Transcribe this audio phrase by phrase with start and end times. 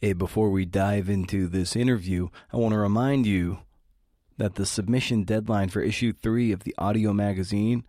[0.00, 3.60] Before we dive into this interview, I want to remind you
[4.36, 7.84] that the submission deadline for issue three of the audio magazine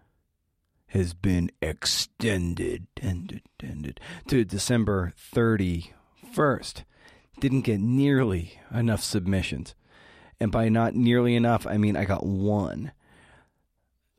[0.87, 6.83] has been extended, ended, ended, to December 31st.
[7.39, 9.75] Didn't get nearly enough submissions.
[10.39, 12.91] And by not nearly enough, I mean I got one.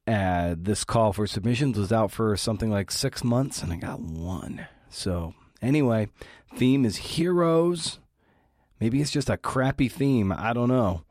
[0.07, 4.01] Uh, this call for submissions was out for something like six months, and I got
[4.01, 4.67] one.
[4.89, 5.35] So,
[5.67, 6.09] anyway,
[6.57, 7.99] theme is heroes.
[8.81, 10.33] Maybe it's just a crappy theme.
[10.33, 11.03] I don't know.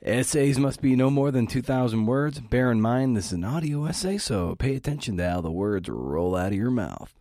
[0.00, 2.40] Essays must be no more than 2,000 words.
[2.40, 5.88] Bear in mind this is an audio essay, so pay attention to how the words
[5.88, 7.12] roll out of your mouth.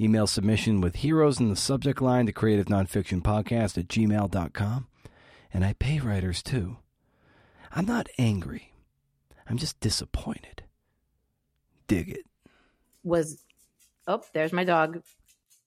[0.00, 4.88] Email submission with heroes in the subject line to creative nonfiction podcast at gmail.com.
[5.54, 6.78] And I pay writers too.
[7.70, 8.72] I'm not angry,
[9.48, 10.64] I'm just disappointed.
[11.86, 12.26] Dig it.
[13.04, 13.44] Was,
[14.08, 15.02] oh, there's my dog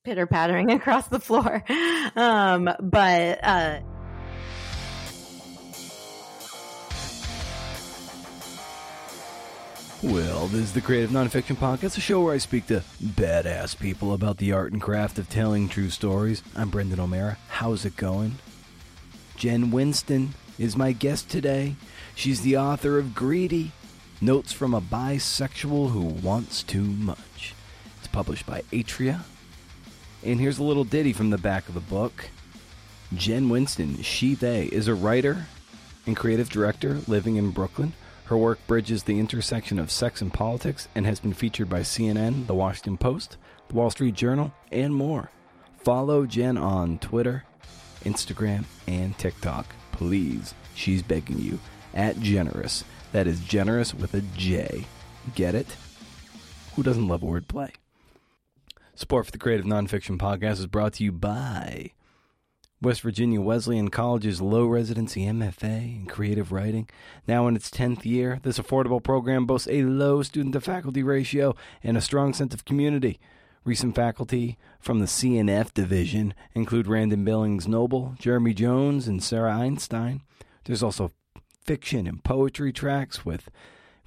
[0.05, 1.63] pitter pattering across the floor.
[2.15, 3.79] Um, but, uh,
[10.03, 14.13] Well, this is the Creative Nonfiction Podcast, a show where I speak to badass people
[14.13, 16.43] about the art and craft of telling true stories.
[16.55, 17.39] I'm Brendan O'Meara.
[17.47, 18.35] How's it going?
[19.35, 21.75] Jen Winston is my guest today.
[22.13, 23.71] She's the author of Greedy
[24.21, 27.55] Notes from a Bisexual Who Wants Too Much.
[27.97, 29.21] It's published by Atria.
[30.25, 32.29] And here's a little ditty from the back of the book.
[33.13, 35.45] Jen Winston, she, they, is a writer
[36.07, 37.93] and creative director living in Brooklyn.
[38.25, 42.47] Her work bridges the intersection of sex and politics and has been featured by CNN,
[42.47, 45.29] The Washington Post, The Wall Street Journal, and more.
[45.83, 47.43] Follow Jen on Twitter,
[48.03, 49.67] Instagram, and TikTok.
[49.91, 51.59] Please, she's begging you.
[51.93, 52.83] At Jenerous.
[53.11, 54.85] That is generous with a J.
[55.35, 55.67] Get it?
[56.75, 57.69] Who doesn't love wordplay?
[58.97, 61.91] Support for the Creative Nonfiction Podcast is brought to you by
[62.81, 66.87] West Virginia Wesleyan College's low residency MFA in creative writing.
[67.27, 71.57] Now in its 10th year, this affordable program boasts a low student to faculty ratio
[71.83, 73.19] and a strong sense of community.
[73.65, 80.21] Recent faculty from the CNF division include Randon Billings Noble, Jeremy Jones, and Sarah Einstein.
[80.63, 81.11] There's also
[81.65, 83.49] fiction and poetry tracks with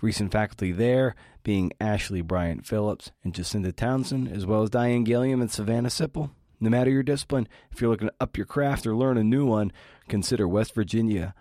[0.01, 1.15] recent faculty there
[1.49, 6.29] being Ashleigh Bryant Phillips and Jacinda Townsend, as well as Diane Gilliam and Savannah Sipple.
[6.61, 9.47] No matter your discipline, if you're looking to up your craft or learn a new
[9.47, 9.73] one,
[10.09, 11.35] consider West Virginia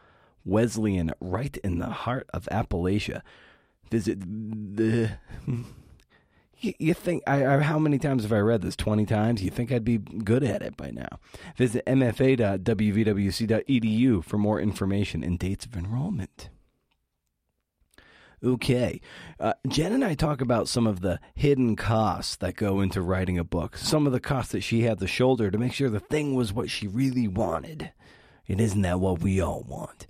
[0.46, 3.22] Wesleyan right in the heart of Appalachia.
[3.92, 5.18] Visit the.
[6.60, 8.76] You, think I, I, how many times have I read this?
[8.76, 9.44] Twenty times.
[9.44, 11.20] You think I'd be good at it by now?
[11.56, 12.64] Visit mfa.wvwc.edu
[14.24, 16.50] for more information and dates of enrollment.
[18.44, 19.02] Okay.
[19.40, 23.40] Uh, Jen and I talk about some of the hidden costs that go into writing
[23.40, 26.00] a book, some of the costs that she had to shoulder to make sure the
[26.00, 27.92] thing was what she really wanted.
[28.48, 30.08] And isn't that what we all want?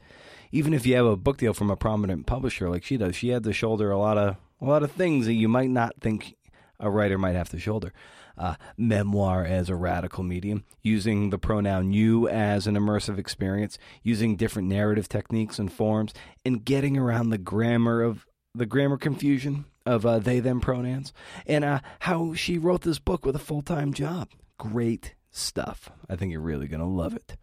[0.52, 3.30] Even if you have a book deal from a prominent publisher like she does, she
[3.30, 6.36] had to shoulder a lot of a lot of things that you might not think
[6.80, 7.94] a writer might have to shoulder.
[8.38, 14.36] Uh, memoir as a radical medium, using the pronoun you as an immersive experience, using
[14.36, 16.14] different narrative techniques and forms,
[16.46, 21.14] and getting around the grammar of the grammar confusion of uh, they them pronouns,
[21.46, 24.30] and uh, how she wrote this book with a full time job.
[24.58, 25.90] Great stuff.
[26.10, 27.38] I think you're really going to love it.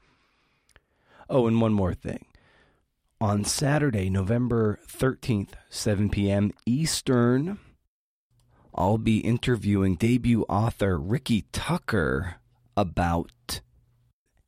[1.28, 2.26] Oh, and one more thing.
[3.20, 6.52] On Saturday, November 13th, 7 p.m.
[6.66, 7.58] Eastern,
[8.74, 12.36] I'll be interviewing debut author Ricky Tucker
[12.76, 13.60] about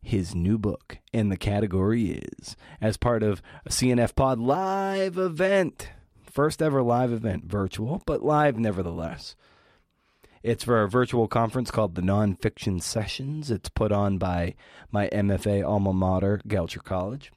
[0.03, 0.99] his new book.
[1.13, 5.91] And the category is as part of a CNF Pod live event.
[6.29, 9.37] First ever live event, virtual, but live nevertheless.
[10.43, 13.51] It's for a virtual conference called the Nonfiction Sessions.
[13.51, 14.55] It's put on by
[14.91, 17.33] my MFA alma mater, Goucher College.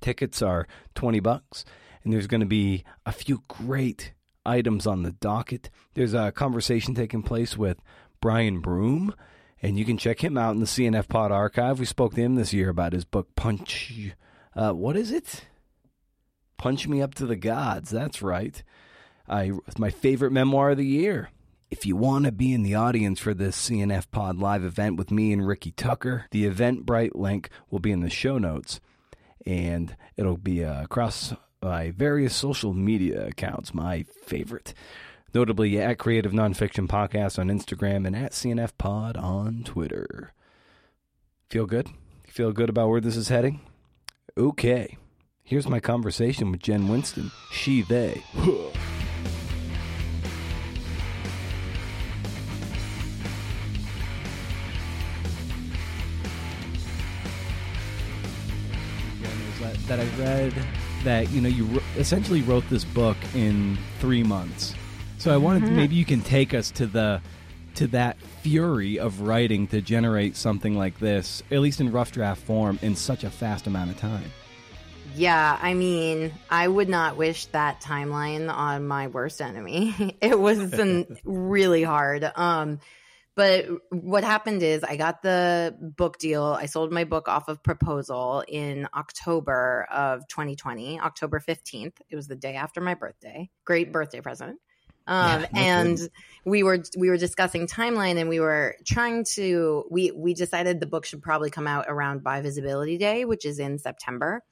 [0.00, 1.64] Tickets are 20 bucks,
[2.02, 4.12] and there's going to be a few great
[4.44, 5.70] items on the docket.
[5.94, 7.78] There's a conversation taking place with
[8.20, 9.14] Brian Broome,
[9.62, 11.78] and you can check him out in the CNF Pod archive.
[11.78, 14.12] We spoke to him this year about his book Punch.
[14.54, 15.44] Uh, what is it?
[16.58, 17.90] Punch Me Up to the Gods.
[17.90, 18.62] That's right.
[19.26, 21.30] I, it's my favorite memoir of the year.
[21.70, 25.12] If you want to be in the audience for this CNF Pod live event with
[25.12, 28.80] me and Ricky Tucker, the Eventbrite link will be in the show notes,
[29.46, 34.72] and it'll be uh, across by various social media accounts, my favorite,
[35.34, 40.32] notably at Creative Nonfiction Podcast on Instagram and at CNF Pod on Twitter.
[41.50, 41.88] Feel good?
[42.26, 43.60] Feel good about where this is heading?
[44.38, 44.96] Okay.
[45.42, 47.30] Here's my conversation with Jen Winston.
[47.52, 48.22] She, they.
[59.86, 60.54] That I read
[61.04, 64.74] that you know you essentially wrote this book in three months.
[65.18, 65.76] So I wanted mm-hmm.
[65.76, 67.20] maybe you can take us to the
[67.74, 72.42] to that fury of writing to generate something like this, at least in rough draft
[72.42, 74.24] form, in such a fast amount of time.
[75.14, 80.16] Yeah, I mean, I would not wish that timeline on my worst enemy.
[80.20, 80.58] it was
[81.24, 82.30] really hard.
[82.36, 82.80] Um,
[83.34, 86.44] but what happened is I got the book deal.
[86.44, 91.94] I sold my book off of proposal in October of 2020, October 15th.
[92.10, 93.48] It was the day after my birthday.
[93.64, 94.58] Great birthday present.
[95.06, 95.98] Um, yeah, and
[96.44, 100.86] we were we were discussing timeline and we were trying to we we decided the
[100.86, 104.44] book should probably come out around Bi Visibility Day which is in september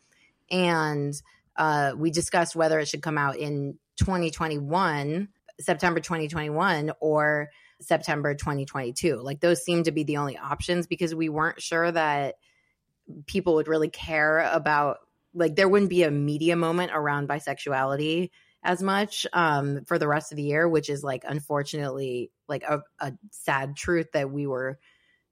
[0.51, 1.15] and
[1.57, 5.29] uh, we discussed whether it should come out in 2021
[5.61, 9.17] september 2021 or September 2022.
[9.17, 12.37] Like those seem to be the only options because we weren't sure that
[13.27, 14.99] people would really care about
[15.35, 18.31] like there wouldn't be a media moment around bisexuality
[18.63, 22.83] as much um, for the rest of the year, which is like unfortunately like a,
[22.99, 24.79] a sad truth that we were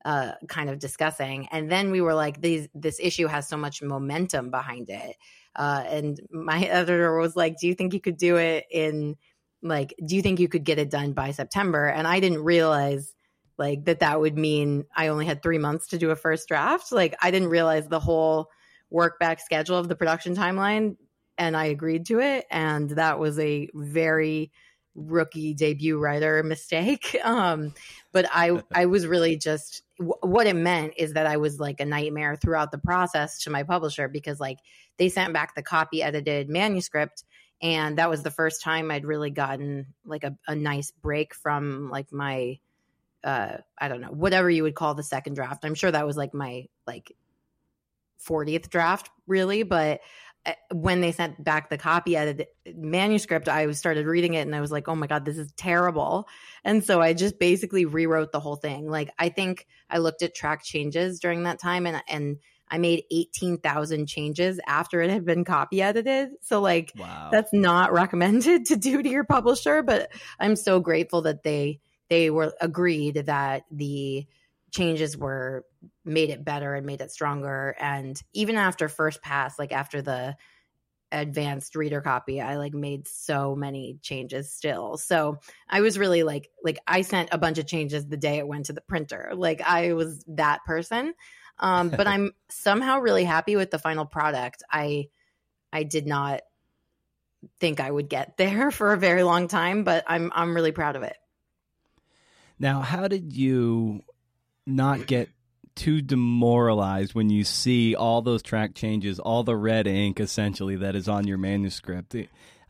[0.05, 1.49] uh, kind of discussing.
[1.51, 5.17] And then we were like, these, this issue has so much momentum behind it.
[5.57, 9.17] Uh, and my editor was like, "Do you think you could do it in
[9.63, 11.87] like do you think you could get it done by september?
[11.87, 13.15] And i didn't realize
[13.59, 16.93] like that that would mean i only had three months to do a first draft.
[16.93, 18.49] Like i didn't realize the whole
[18.91, 20.97] work back schedule of the production timeline
[21.39, 22.47] and i agreed to it.
[22.51, 24.53] And that was a very
[24.95, 27.17] rookie debut writer mistake.
[27.23, 27.75] Um
[28.17, 31.85] but i i was really just what it meant is that i was like a
[31.85, 34.59] nightmare throughout the process to my publisher because like
[34.99, 37.25] they sent back the copy edited manuscript
[37.63, 41.91] and that was the first time i'd really gotten like a, a nice break from
[41.91, 42.59] like my
[43.25, 45.65] uh i don't know whatever you would call the second draft.
[45.65, 47.13] I'm sure that was like my like
[48.27, 49.63] 40th draft really.
[49.65, 50.01] But
[50.47, 54.61] uh, when they sent back the copy edited manuscript i started reading it and i
[54.61, 56.29] was like oh my god this is terrible.
[56.65, 58.89] And so i just basically rewrote the whole thing.
[58.89, 62.37] Like i think i looked at track changes during that time and and
[62.69, 66.31] I made 18,000 changes after it had been copy edited.
[66.43, 67.29] So, like, wow.
[67.31, 72.31] that's not recommended to do to your publisher, but I'm so grateful that they they
[72.31, 74.27] were agreed that the
[74.71, 75.65] changes were
[76.05, 80.37] made it better and made it stronger and even after first pass like after the
[81.13, 85.39] advanced reader copy i like made so many changes still so
[85.69, 88.67] i was really like like i sent a bunch of changes the day it went
[88.67, 91.15] to the printer like i was that person
[91.59, 94.63] um, but I'm somehow really happy with the final product.
[94.71, 95.09] I
[95.73, 96.43] I did not
[97.61, 100.97] think I would get there for a very long time, but I'm I'm really proud
[100.97, 101.17] of it.
[102.59, 104.03] Now, how did you
[104.67, 105.29] not get
[105.75, 110.97] too demoralized when you see all those track changes, all the red ink essentially that
[110.97, 112.17] is on your manuscript?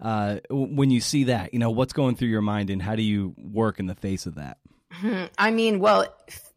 [0.00, 3.02] Uh, when you see that, you know, what's going through your mind and how do
[3.02, 4.58] you work in the face of that?
[5.38, 6.06] I mean, well,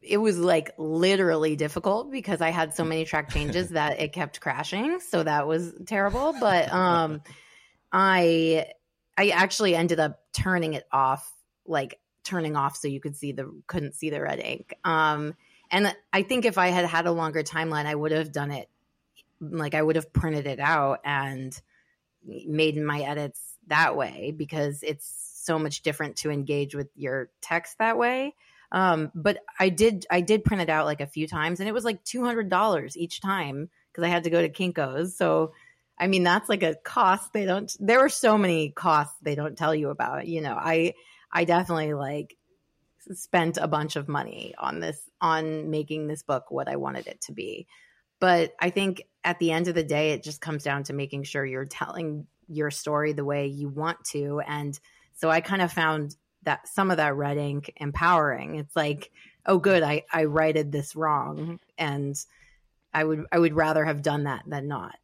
[0.02, 4.42] it was like literally difficult because I had so many track changes that it kept
[4.42, 5.00] crashing.
[5.00, 6.34] So that was terrible.
[6.40, 7.22] But um
[7.92, 8.68] I
[9.18, 11.30] I actually ended up turning it off,
[11.66, 14.74] like turning off so you could see the couldn't see the red ink.
[14.84, 15.36] Um
[15.72, 18.70] and I think if I had had a longer timeline, I would have done it
[19.42, 21.60] like I would have printed it out and
[22.26, 27.78] made my edits that way because it's so much different to engage with your text
[27.78, 28.36] that way.
[28.72, 31.74] Um, but I did I did print it out like a few times, and it
[31.74, 35.12] was like two hundred dollars each time because I had to go to Kinkos.
[35.14, 35.54] So
[35.98, 37.76] I mean that's like a cost they don't.
[37.80, 40.28] There are so many costs they don't tell you about.
[40.28, 40.94] You know, I
[41.32, 42.38] I definitely like
[43.14, 47.22] spent a bunch of money on this on making this book what I wanted it
[47.22, 47.68] to be.
[48.20, 51.24] But I think at the end of the day, it just comes down to making
[51.24, 54.42] sure you're telling your story the way you want to.
[54.46, 54.78] And
[55.16, 56.16] so I kind of found
[56.50, 58.56] that some of that red ink empowering.
[58.56, 59.12] It's like,
[59.46, 62.16] oh, good, I I righted this wrong, and
[62.92, 64.96] I would I would rather have done that than not.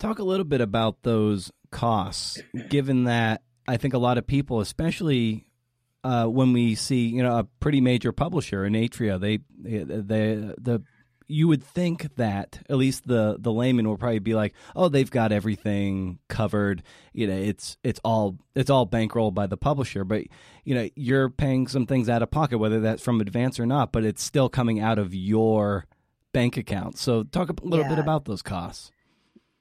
[0.00, 4.58] Talk a little bit about those costs, given that I think a lot of people,
[4.58, 5.46] especially
[6.02, 10.82] uh, when we see you know a pretty major publisher in Atria, they they the
[11.30, 15.10] you would think that at least the the layman will probably be like, oh, they've
[15.10, 16.82] got everything covered.
[17.12, 20.24] You know, it's it's all it's all bankrolled by the publisher, but
[20.64, 23.92] you know, you're paying some things out of pocket, whether that's from advance or not,
[23.92, 25.86] but it's still coming out of your
[26.32, 26.98] bank account.
[26.98, 27.90] So, talk a little yeah.
[27.90, 28.92] bit about those costs.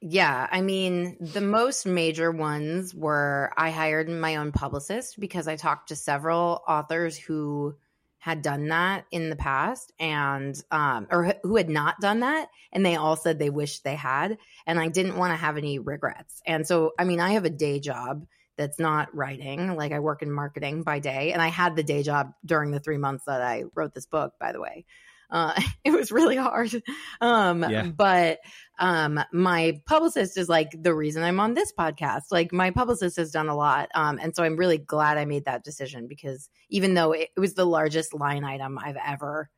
[0.01, 5.57] Yeah, I mean, the most major ones were I hired my own publicist because I
[5.57, 7.75] talked to several authors who
[8.19, 12.85] had done that in the past and um or who had not done that and
[12.85, 16.41] they all said they wished they had and I didn't want to have any regrets.
[16.45, 18.25] And so I mean I have a day job
[18.57, 22.03] that's not writing like I work in marketing by day and I had the day
[22.03, 24.85] job during the 3 months that I wrote this book by the way.
[25.29, 26.81] Uh, it was really hard.
[27.21, 27.83] Um, yeah.
[27.83, 28.39] But
[28.79, 32.23] um, my publicist is like the reason I'm on this podcast.
[32.31, 33.89] Like my publicist has done a lot.
[33.93, 37.39] Um, and so I'm really glad I made that decision because even though it, it
[37.39, 39.49] was the largest line item I've ever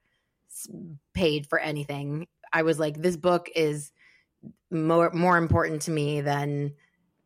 [1.13, 3.91] paid for anything, I was like, this book is
[4.71, 6.73] more more important to me than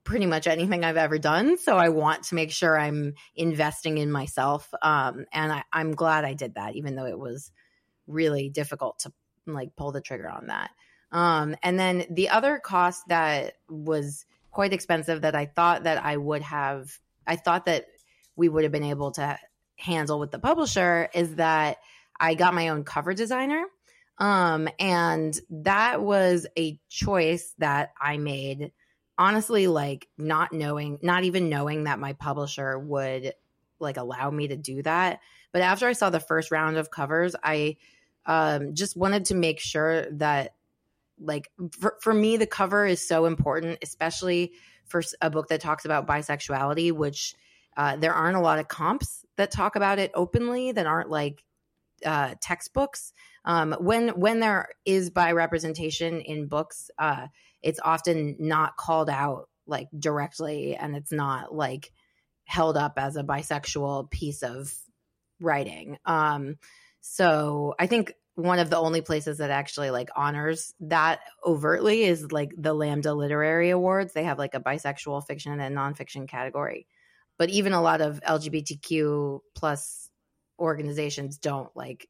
[0.04, 1.58] pretty much anything I've ever done.
[1.58, 4.72] So I want to make sure I'm investing in myself.
[4.82, 7.52] Um, and I, I'm glad I did that, even though it was
[8.08, 9.14] really difficult to
[9.46, 10.72] like pull the trigger on that.
[11.12, 16.18] Um, and then the other cost that was quite expensive that I thought that I
[16.18, 16.98] would have,
[17.28, 17.86] I thought that
[18.36, 19.38] we would have been able to
[19.78, 21.78] handle with the publisher is that
[22.20, 23.66] I got my own cover designer.
[24.18, 28.72] Um, and that was a choice that I made
[29.18, 33.34] honestly, like not knowing, not even knowing that my publisher would
[33.80, 35.20] like allow me to do that.
[35.52, 37.78] But after I saw the first round of covers, I
[38.26, 40.56] um, just wanted to make sure that
[41.20, 44.52] like for, for me the cover is so important especially
[44.86, 47.36] for a book that talks about bisexuality which
[47.78, 51.44] uh, there aren't a lot of comps that talk about it openly that aren't like
[52.06, 53.14] uh, textbooks.
[53.46, 57.28] Um, when when there is bi representation in books uh,
[57.62, 61.92] it's often not called out like directly and it's not like
[62.46, 64.74] held up as a bisexual piece of
[65.40, 65.98] writing.
[66.06, 66.58] Um,
[67.08, 72.32] so I think one of the only places that actually like honors that overtly is
[72.32, 74.14] like the Lambda Literary Awards.
[74.14, 76.88] They have like a bisexual fiction and nonfiction category.
[77.38, 80.10] But even a lot of LGBTQ plus
[80.58, 82.10] organizations don't like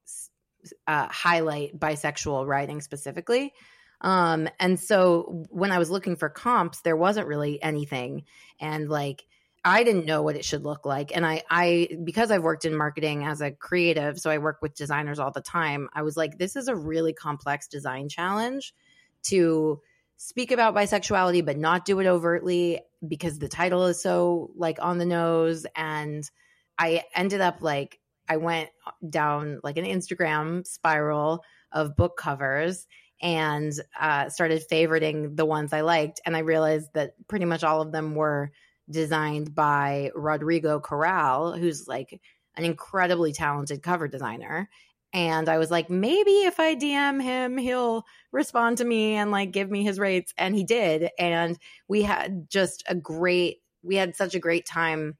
[0.87, 3.53] uh, highlight bisexual writing specifically.
[3.99, 8.23] Um, and so when I was looking for comps, there wasn't really anything.
[8.61, 9.25] And like
[9.67, 11.15] I didn't know what it should look like.
[11.15, 14.75] And I, I, because I've worked in marketing as a creative, so I work with
[14.75, 15.89] designers all the time.
[15.91, 18.75] I was like, this is a really complex design challenge
[19.23, 19.81] to
[20.17, 24.99] speak about bisexuality, but not do it overtly because the title is so like on
[24.99, 25.65] the nose.
[25.75, 26.29] And
[26.77, 28.69] I ended up like, I went
[29.09, 32.85] down like an Instagram spiral of book covers
[33.19, 36.21] and uh, started favoriting the ones I liked.
[36.23, 38.51] And I realized that pretty much all of them were
[38.89, 42.21] designed by Rodrigo Corral, who's like
[42.55, 44.69] an incredibly talented cover designer.
[45.13, 49.51] And I was like, maybe if I DM him, he'll respond to me and like
[49.51, 50.33] give me his rates.
[50.37, 51.09] And he did.
[51.17, 55.17] And we had just a great, we had such a great time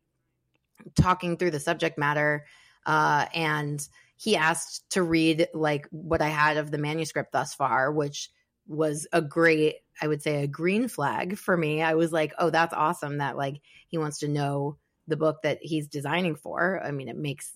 [0.99, 2.45] talking through the subject matter.
[2.85, 7.91] Uh, and he asked to read like what I had of the manuscript thus far,
[7.91, 8.29] which
[8.67, 11.81] was a great I would say a green flag for me.
[11.81, 15.59] I was like, oh, that's awesome that like he wants to know the book that
[15.61, 16.81] he's designing for.
[16.83, 17.51] I mean, it makes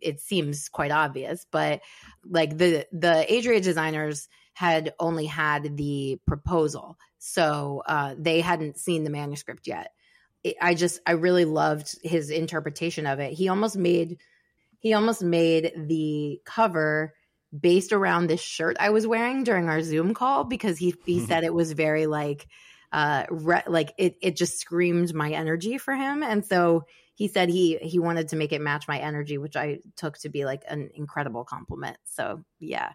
[0.00, 1.82] it seems quite obvious, but
[2.24, 9.04] like the the Atria designers had only had the proposal, so uh, they hadn't seen
[9.04, 9.92] the manuscript yet.
[10.42, 13.32] It, I just I really loved his interpretation of it.
[13.32, 14.18] He almost made
[14.78, 17.14] he almost made the cover
[17.58, 21.26] based around this shirt I was wearing during our Zoom call because he he mm-hmm.
[21.26, 22.46] said it was very like
[22.92, 26.84] uh re- like it it just screamed my energy for him and so
[27.14, 30.28] he said he he wanted to make it match my energy which I took to
[30.28, 31.96] be like an incredible compliment.
[32.04, 32.92] So, yeah.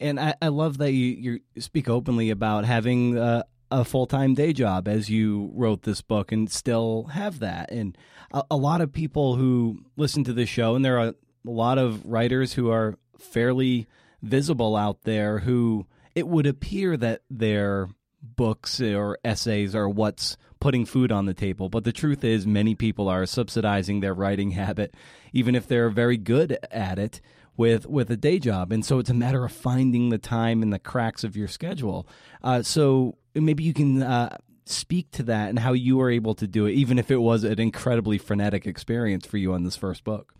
[0.00, 4.34] And I, I love that you you speak openly about having uh, a full time
[4.34, 7.70] day job as you wrote this book and still have that.
[7.70, 7.96] And
[8.32, 11.14] a, a, lot of people who listen to this show, and there are a
[11.44, 13.86] lot of writers who are fairly
[14.22, 17.88] visible out there who it would appear that their
[18.22, 21.68] books or essays are what's putting food on the table.
[21.68, 24.94] But the truth is, many people are subsidizing their writing habit,
[25.32, 27.20] even if they're very good at it
[27.56, 28.72] with with a day job.
[28.72, 32.06] And so it's a matter of finding the time in the cracks of your schedule.
[32.42, 34.02] Uh, so maybe you can.
[34.02, 37.16] Uh, speak to that and how you were able to do it, even if it
[37.16, 40.34] was an incredibly frenetic experience for you on this first book.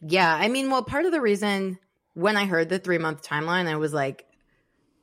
[0.00, 1.78] Yeah, I mean, well, part of the reason
[2.14, 4.26] when I heard the three month timeline, I was like,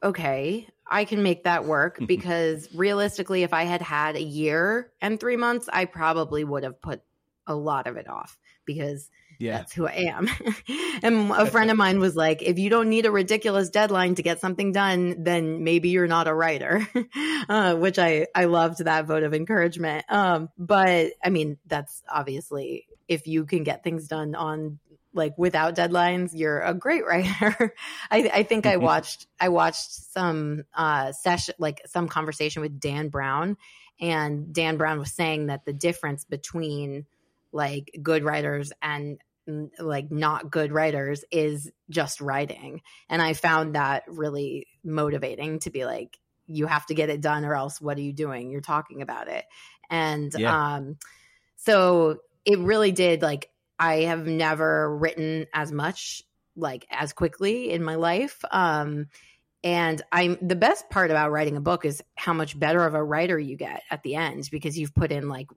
[0.04, 5.20] okay, I can make that work because realistically, if I had had a year and
[5.20, 7.02] three months, I probably would have put
[7.48, 9.58] a lot of it off because yeah.
[9.58, 10.30] that's who I am.
[11.04, 14.24] and a friend of mine was like, if you don't need a ridiculous deadline to
[14.24, 16.88] get something done, then maybe you're not a writer,
[17.50, 20.06] uh, which I, I loved that vote of encouragement.
[20.10, 24.80] Um, but I mean, that's obviously if you can get things done on
[25.14, 27.74] like without deadlines, you're a great writer.
[28.12, 33.10] I, I think I watched I watched some uh session like some conversation with Dan
[33.10, 33.58] Brown,
[34.00, 37.06] and Dan Brown was saying that the difference between
[37.52, 39.20] like good writers and
[39.80, 42.82] like not good writers is just writing.
[43.10, 47.46] And I found that really motivating to be like, you have to get it done
[47.46, 48.50] or else what are you doing?
[48.50, 49.46] You're talking about it.
[49.90, 50.76] And yeah.
[50.76, 50.98] um
[51.58, 53.51] so it really did like
[53.82, 56.22] I have never written as much
[56.56, 58.44] like as quickly in my life.
[58.52, 59.08] Um
[59.64, 63.04] and I'm the best part about writing a book is how much better of a
[63.04, 65.48] writer you get at the end because you've put in like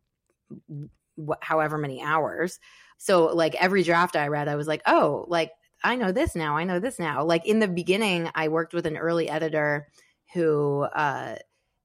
[1.18, 2.58] wh- however many hours.
[2.98, 5.52] So like every draft I read, I was like, oh, like
[5.82, 6.56] I know this now.
[6.56, 7.24] I know this now.
[7.24, 9.88] Like in the beginning, I worked with an early editor
[10.32, 11.36] who uh,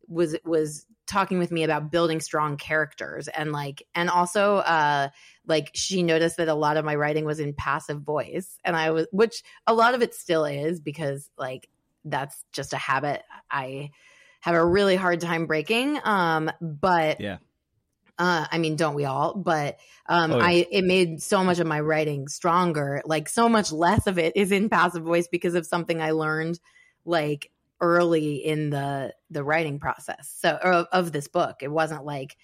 [0.10, 5.10] was was talking with me about building strong characters and like and also uh
[5.48, 8.92] like she noticed that a lot of my writing was in passive voice and i
[8.92, 11.68] was which a lot of it still is because like
[12.06, 13.90] that's just a habit i
[14.42, 17.38] have a really hard time breaking um but yeah
[18.20, 19.34] uh, I mean, don't we all?
[19.34, 20.40] But um, oh.
[20.40, 23.02] I it made so much of my writing stronger.
[23.06, 26.60] Like so much less of it is in passive voice because of something I learned
[27.06, 27.50] like
[27.82, 30.34] early in the the writing process.
[30.40, 32.36] So of, of this book, it wasn't like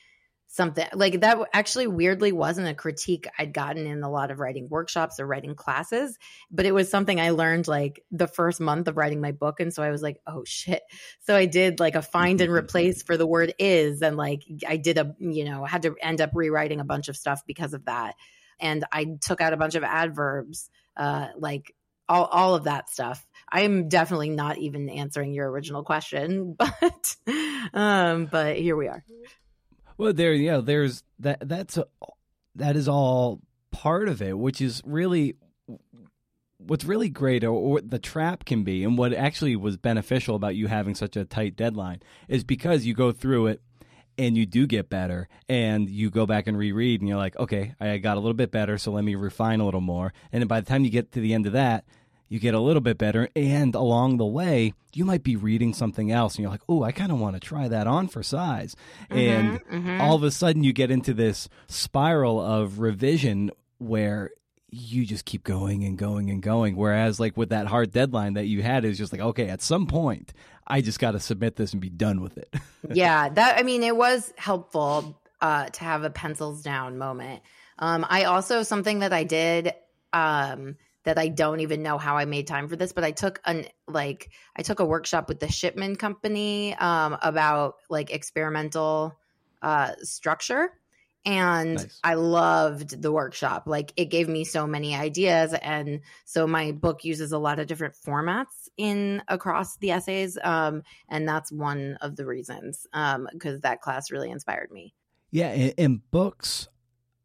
[0.47, 4.69] something like that actually weirdly wasn't a critique I'd gotten in a lot of writing
[4.69, 6.17] workshops or writing classes,
[6.49, 9.59] but it was something I learned like the first month of writing my book.
[9.59, 10.81] And so I was like, oh shit.
[11.21, 14.01] So I did like a find and replace for the word is.
[14.01, 17.17] And like I did a, you know, had to end up rewriting a bunch of
[17.17, 18.15] stuff because of that.
[18.59, 21.75] And I took out a bunch of adverbs, uh, like
[22.07, 23.25] all, all of that stuff.
[23.51, 27.15] I'm definitely not even answering your original question, but
[27.73, 29.03] um, but here we are.
[29.97, 31.47] Well, there, yeah, there's that.
[31.47, 31.85] That's a,
[32.55, 35.35] that is all part of it, which is really
[36.57, 40.55] what's really great, or, or the trap can be, and what actually was beneficial about
[40.55, 43.61] you having such a tight deadline is because you go through it
[44.17, 47.75] and you do get better and you go back and reread and you're like okay
[47.79, 50.59] i got a little bit better so let me refine a little more and by
[50.59, 51.83] the time you get to the end of that
[52.27, 53.29] you get a little bit better.
[53.35, 56.91] And along the way, you might be reading something else and you're like, oh, I
[56.91, 58.75] kind of want to try that on for size.
[59.09, 60.01] Mm-hmm, and mm-hmm.
[60.01, 64.31] all of a sudden, you get into this spiral of revision where
[64.69, 66.75] you just keep going and going and going.
[66.75, 69.87] Whereas, like with that hard deadline that you had, is just like, okay, at some
[69.87, 70.33] point,
[70.67, 72.53] I just got to submit this and be done with it.
[72.91, 77.41] yeah, that I mean, it was helpful uh, to have a pencils down moment.
[77.77, 79.73] Um, I also something that I did.
[80.11, 83.39] Um, that I don't even know how I made time for this, but I took
[83.45, 89.15] an like I took a workshop with the Shipman Company um, about like experimental
[89.61, 90.71] uh, structure,
[91.25, 91.99] and nice.
[92.03, 93.63] I loved the workshop.
[93.67, 97.67] Like it gave me so many ideas, and so my book uses a lot of
[97.67, 103.59] different formats in across the essays, um, and that's one of the reasons because um,
[103.61, 104.93] that class really inspired me.
[105.31, 106.69] Yeah, in books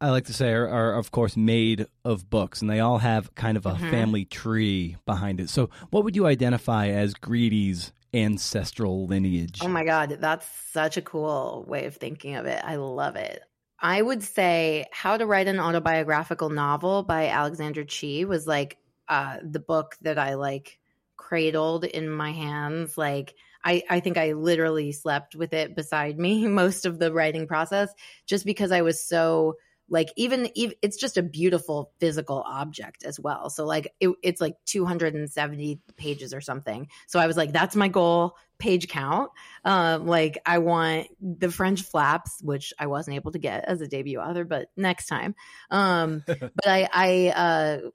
[0.01, 3.33] I like to say are, are, of course made of books, and they all have
[3.35, 3.91] kind of a mm-hmm.
[3.91, 5.49] family tree behind it.
[5.49, 9.59] So, what would you identify as Greedy's ancestral lineage?
[9.61, 12.61] Oh my god, that's such a cool way of thinking of it.
[12.63, 13.41] I love it.
[13.79, 19.37] I would say How to Write an Autobiographical Novel by Alexander Chee was like uh,
[19.43, 20.79] the book that I like
[21.15, 22.97] cradled in my hands.
[22.97, 27.47] Like I, I think I literally slept with it beside me most of the writing
[27.47, 27.93] process,
[28.25, 29.57] just because I was so
[29.91, 33.49] like even, even it's just a beautiful physical object as well.
[33.49, 36.87] So like it, it's like 270 pages or something.
[37.07, 39.31] So i was like that's my goal page count.
[39.65, 43.87] Um like i want the french flaps which i wasn't able to get as a
[43.87, 45.35] debut author but next time.
[45.69, 47.89] Um but i i uh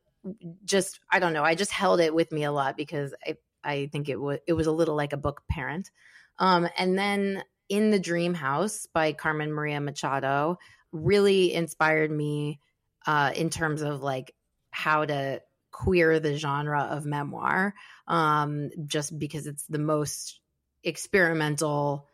[0.67, 1.45] just i don't know.
[1.45, 4.53] I just held it with me a lot because i i think it was it
[4.53, 5.91] was a little like a book parent.
[6.39, 10.57] Um and then in the dream house by carmen maria machado
[10.93, 12.61] really inspired me
[13.07, 14.35] uh, in terms of like
[14.71, 17.75] how to queer the genre of memoir
[18.09, 20.41] um, just because it's the most
[20.83, 22.07] experimental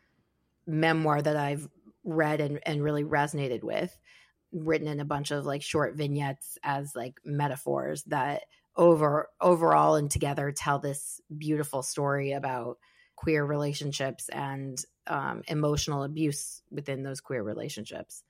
[0.66, 1.68] memoir that I've
[2.04, 3.96] read and, and really resonated with
[4.52, 8.42] written in a bunch of like short vignettes as like metaphors that
[8.76, 12.78] over overall and together tell this beautiful story about
[13.16, 18.22] queer relationships and um, emotional abuse within those queer relationships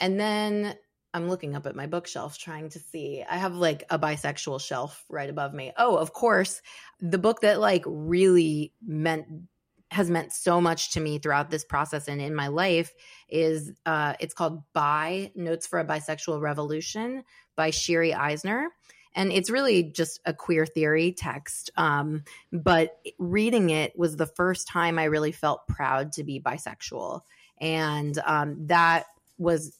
[0.00, 0.76] and then
[1.14, 3.24] I'm looking up at my bookshelf trying to see.
[3.28, 5.72] I have like a bisexual shelf right above me.
[5.78, 6.60] Oh, of course,
[7.00, 9.26] the book that like really meant
[9.92, 12.92] has meant so much to me throughout this process and in my life
[13.28, 17.22] is uh it's called Bi Notes for a Bisexual Revolution
[17.54, 18.68] by Shiri Eisner.
[19.14, 21.70] and it's really just a queer theory text.
[21.76, 27.22] Um, but reading it was the first time I really felt proud to be bisexual,
[27.58, 29.06] and um, that
[29.38, 29.78] was.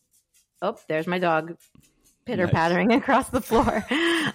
[0.62, 1.56] Oh, there's my dog
[2.24, 2.98] pitter pattering nice.
[3.02, 3.84] across the floor.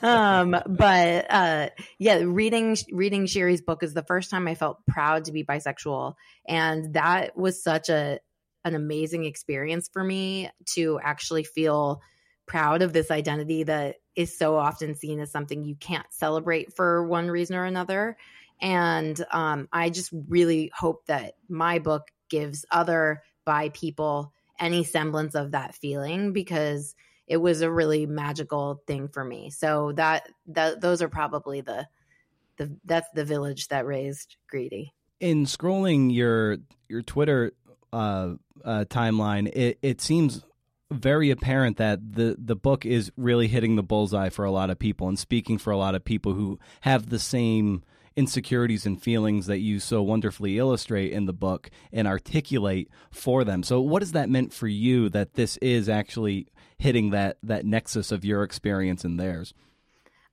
[0.01, 5.25] um, but uh, yeah, reading reading Shiri's book is the first time I felt proud
[5.25, 6.15] to be bisexual,
[6.47, 8.19] and that was such a
[8.63, 12.01] an amazing experience for me to actually feel
[12.45, 17.07] proud of this identity that is so often seen as something you can't celebrate for
[17.07, 18.17] one reason or another.
[18.61, 25.35] And um, I just really hope that my book gives other bi people any semblance
[25.35, 26.95] of that feeling because
[27.27, 29.49] it was a really magical thing for me.
[29.49, 31.87] So that that those are probably the
[32.57, 34.93] the that's the village that raised Greedy.
[35.19, 37.53] In scrolling your your Twitter
[37.91, 40.45] uh, uh, timeline, it, it seems
[40.91, 44.77] very apparent that the the book is really hitting the bullseye for a lot of
[44.77, 47.83] people and speaking for a lot of people who have the same
[48.15, 53.63] insecurities and feelings that you so wonderfully illustrate in the book and articulate for them.
[53.63, 56.47] So what has that meant for you that this is actually
[56.77, 59.53] hitting that that nexus of your experience and theirs?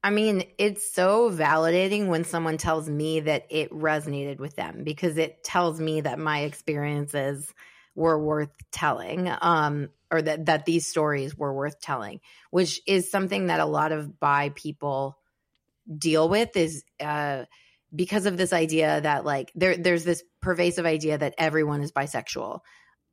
[0.02, 5.18] I mean, it's so validating when someone tells me that it resonated with them because
[5.18, 7.52] it tells me that my experiences
[7.96, 13.48] were worth telling um, or that, that these stories were worth telling, which is something
[13.48, 15.18] that a lot of bi people
[15.96, 17.44] deal with is uh,
[17.94, 22.60] because of this idea that like there there's this pervasive idea that everyone is bisexual.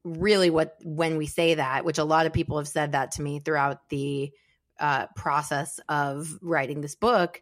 [0.03, 3.21] Really what when we say that, which a lot of people have said that to
[3.21, 4.31] me throughout the
[4.79, 7.41] uh, process of writing this book,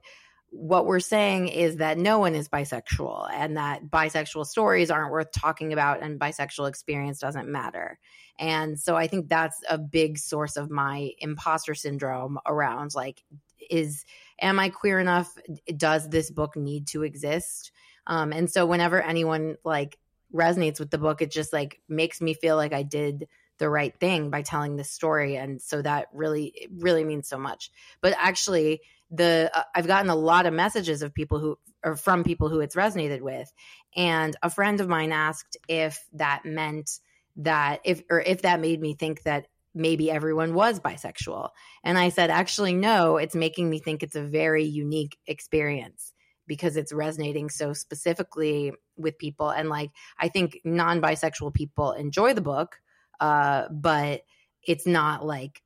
[0.54, 5.32] what we're saying is that no one is bisexual and that bisexual stories aren't worth
[5.32, 7.98] talking about and bisexual experience doesn't matter.
[8.38, 13.24] And so I think that's a big source of my imposter syndrome around like,
[13.69, 14.06] is,
[14.41, 15.36] am I queer enough?
[15.76, 17.72] Does this book need to exist?
[18.08, 19.98] Um, and so whenever anyone like
[20.34, 23.28] resonates with the book, it just like makes me feel like I did
[23.60, 27.72] the right thing by telling this story and so that really really means so much
[28.02, 32.24] but actually the uh, I've gotten a lot of messages of people who or from
[32.24, 33.52] people who it's resonated with
[33.96, 37.00] and a friend of mine asked if that meant
[37.38, 41.49] that if or if that made me think that maybe everyone was bisexual
[41.83, 46.13] and I said actually no it's making me think it's a very unique experience
[46.47, 52.41] because it's resonating so specifically with people and like I think non-bisexual people enjoy the
[52.41, 52.77] book
[53.19, 54.21] uh but
[54.65, 55.62] it's not like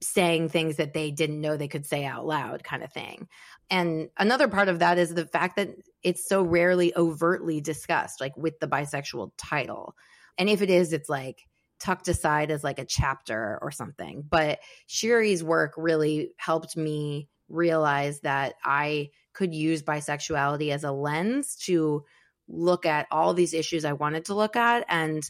[0.00, 3.28] saying things that they didn't know they could say out loud kind of thing.
[3.70, 5.70] And another part of that is the fact that
[6.02, 9.94] it's so rarely overtly discussed like with the bisexual title.
[10.38, 11.46] And if it is it's like
[11.78, 14.24] tucked aside as like a chapter or something.
[14.28, 21.56] But Shiri's work really helped me realize that I could use bisexuality as a lens
[21.64, 22.04] to
[22.48, 25.22] look at all these issues I wanted to look at and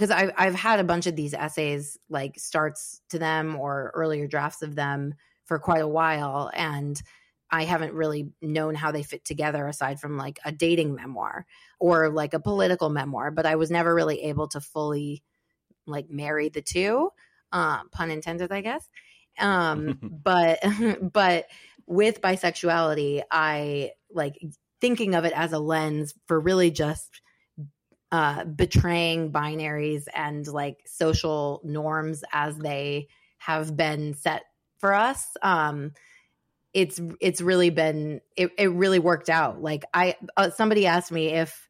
[0.00, 4.26] because I've I've had a bunch of these essays like starts to them or earlier
[4.26, 7.00] drafts of them for quite a while, and
[7.50, 11.44] I haven't really known how they fit together aside from like a dating memoir
[11.80, 15.22] or like a political memoir, but I was never really able to fully
[15.86, 17.10] like marry the two,
[17.52, 18.88] uh, pun intended, I guess.
[19.38, 20.60] Um, but
[21.12, 21.46] but
[21.86, 24.40] with bisexuality, I like
[24.80, 27.20] thinking of it as a lens for really just
[28.12, 34.42] uh, betraying binaries and like social norms as they have been set
[34.78, 35.36] for us.
[35.42, 35.92] Um,
[36.72, 39.60] it's it's really been it, it really worked out.
[39.60, 41.68] Like I uh, somebody asked me if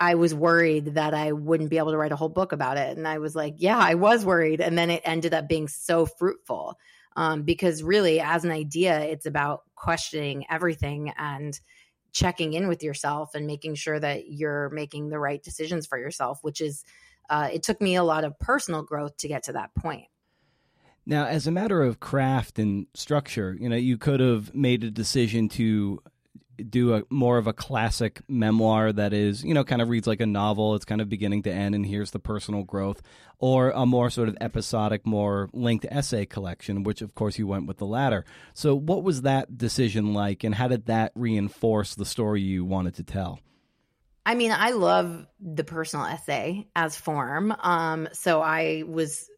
[0.00, 2.96] I was worried that I wouldn't be able to write a whole book about it,
[2.96, 6.06] and I was like, yeah, I was worried, and then it ended up being so
[6.06, 6.78] fruitful.
[7.16, 11.58] Um, because really, as an idea, it's about questioning everything and
[12.12, 16.40] checking in with yourself and making sure that you're making the right decisions for yourself,
[16.42, 16.84] which is,
[17.30, 20.06] uh, it took me a lot of personal growth to get to that point.
[21.06, 24.90] Now, as a matter of craft and structure, you know, you could have made a
[24.90, 26.00] decision to
[26.56, 30.20] do a more of a classic memoir that is, you know, kind of reads like
[30.20, 30.74] a novel.
[30.74, 33.02] It's kind of beginning to end, and here's the personal growth,
[33.38, 37.66] or a more sort of episodic, more linked essay collection, which of course you went
[37.66, 38.24] with the latter.
[38.52, 42.94] So, what was that decision like, and how did that reinforce the story you wanted
[42.96, 43.40] to tell?
[44.26, 47.54] I mean, I love the personal essay as form.
[47.60, 49.28] Um, so I was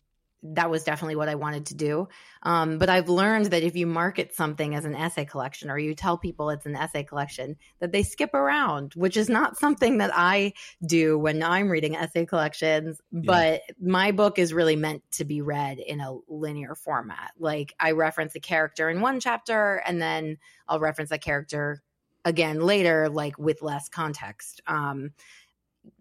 [0.54, 2.08] that was definitely what I wanted to do.
[2.42, 5.94] Um, but I've learned that if you market something as an essay collection or you
[5.94, 10.10] tell people it's an essay collection, that they skip around, which is not something that
[10.14, 10.52] I
[10.84, 13.00] do when I'm reading essay collections.
[13.10, 13.22] Yeah.
[13.24, 17.32] But my book is really meant to be read in a linear format.
[17.38, 21.82] Like I reference a character in one chapter and then I'll reference that character
[22.24, 24.60] again later, like with less context.
[24.66, 25.10] Um,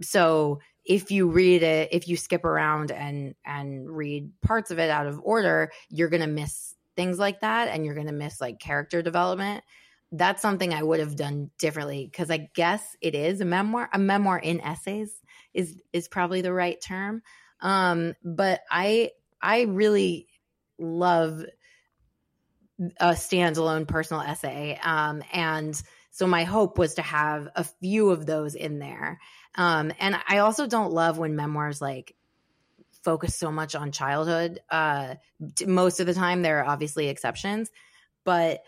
[0.01, 4.89] so if you read it if you skip around and and read parts of it
[4.89, 8.41] out of order you're going to miss things like that and you're going to miss
[8.41, 9.63] like character development.
[10.11, 13.89] That's something i would have done differently because i guess it is a memoir.
[13.91, 15.13] A memoir in essays
[15.53, 17.21] is is probably the right term.
[17.59, 20.27] Um but i i really
[20.77, 21.43] love
[22.99, 28.25] a standalone personal essay um and so my hope was to have a few of
[28.25, 29.19] those in there
[29.55, 32.15] um, and I also don't love when memoirs like
[33.03, 34.59] focus so much on childhood.
[34.69, 35.15] Uh,
[35.65, 37.71] most of the time, there are obviously exceptions,
[38.23, 38.63] but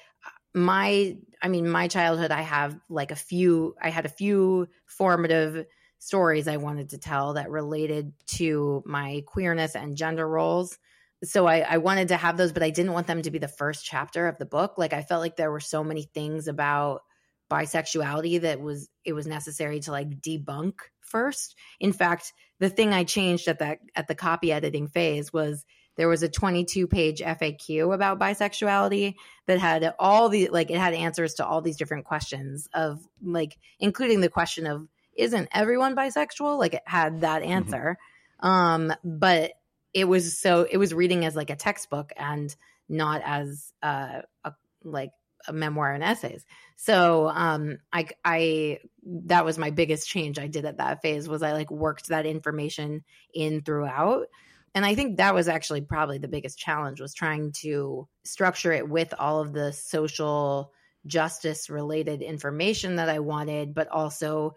[0.53, 5.65] my, I mean, my childhood, I have like a few, I had a few formative
[5.99, 10.77] stories I wanted to tell that related to my queerness and gender roles.
[11.23, 13.47] So I, I wanted to have those, but I didn't want them to be the
[13.47, 14.77] first chapter of the book.
[14.77, 17.01] Like I felt like there were so many things about
[17.49, 21.55] bisexuality that was it was necessary to like debunk first.
[21.79, 26.07] In fact, the thing I changed at that at the copy editing phase was there
[26.07, 29.15] was a 22 page FAQ about bisexuality
[29.47, 33.57] that had all the like it had answers to all these different questions of like
[33.79, 37.51] including the question of isn't everyone bisexual like it had that mm-hmm.
[37.51, 37.97] answer
[38.43, 38.47] mm-hmm.
[38.47, 39.53] um but
[39.93, 42.55] it was so it was reading as like a textbook and
[42.87, 45.11] not as uh, a like
[45.53, 46.45] memoir and essays.
[46.75, 51.41] So um, I, I that was my biggest change I did at that phase was
[51.41, 54.27] I like worked that information in throughout.
[54.75, 58.87] And I think that was actually probably the biggest challenge was trying to structure it
[58.87, 60.71] with all of the social
[61.05, 64.53] justice related information that I wanted, but also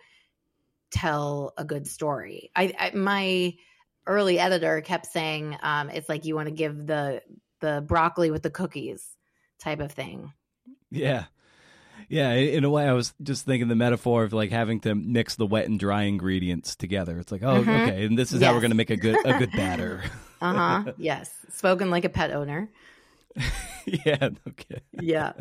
[0.91, 2.51] tell a good story.
[2.55, 3.55] I, I my
[4.07, 7.23] early editor kept saying um, it's like you want to give the
[7.61, 9.07] the broccoli with the cookies
[9.59, 10.33] type of thing.
[10.91, 11.25] Yeah.
[12.09, 15.37] Yeah, in a way, I was just thinking the metaphor of like having to mix
[15.37, 17.21] the wet and dry ingredients together.
[17.21, 17.71] It's like, oh, mm-hmm.
[17.71, 18.49] okay, and this is yes.
[18.49, 20.03] how we're going to make a good a good batter.
[20.41, 20.93] uh huh.
[20.99, 22.69] Yes, spoken like a pet owner.
[23.85, 24.31] yeah.
[24.49, 24.81] Okay.
[25.01, 25.35] Yeah.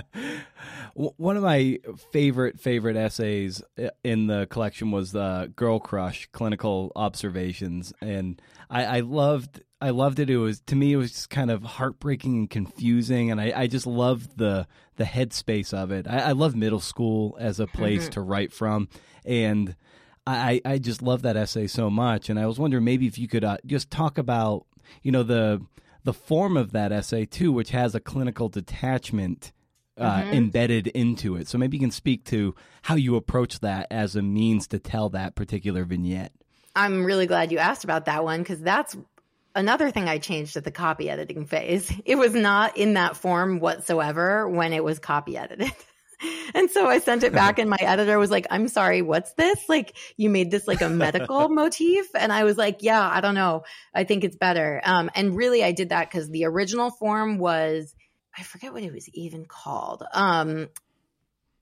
[0.94, 1.80] One of my
[2.12, 8.86] favorite favorite essays uh, in the collection was the Girl Crush Clinical Observations, and I,
[8.86, 10.30] I loved I loved it.
[10.30, 13.68] It was to me it was just kind of heartbreaking and confusing, and I, I
[13.68, 16.08] just loved the the headspace of it.
[16.08, 18.12] I, I love middle school as a place mm-hmm.
[18.12, 18.89] to write from,
[19.24, 19.76] and
[20.28, 22.30] I I just love that essay so much.
[22.30, 24.65] And I was wondering maybe if you could uh, just talk about
[25.02, 25.62] you know the
[26.04, 29.52] the form of that essay too, which has a clinical detachment.
[29.98, 30.32] Uh, mm-hmm.
[30.32, 31.46] embedded into it.
[31.50, 35.10] So maybe you can speak to how you approach that as a means to tell
[35.10, 36.32] that particular vignette.
[36.74, 38.96] I'm really glad you asked about that one because that's
[39.60, 41.91] another thing I changed at the copy editing phase.
[42.06, 45.72] It was not in that form whatsoever when it was copy edited.
[46.56, 49.60] and so I sent it back and my editor was like, I'm sorry, what's this?
[49.67, 52.08] Like you made this like a medical motif.
[52.15, 53.63] And I was like, yeah, I don't know.
[53.93, 54.82] I think it's better.
[54.84, 57.93] Um, and really I did that because the original form was,
[58.36, 60.04] I forget what it was even called.
[60.13, 60.69] Um,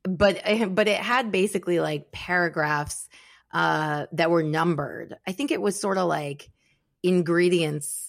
[0.03, 3.10] but, but it had basically like paragraphs,
[3.53, 5.17] uh, that were numbered.
[5.25, 6.49] I think it was sort of like,
[7.03, 8.07] ingredients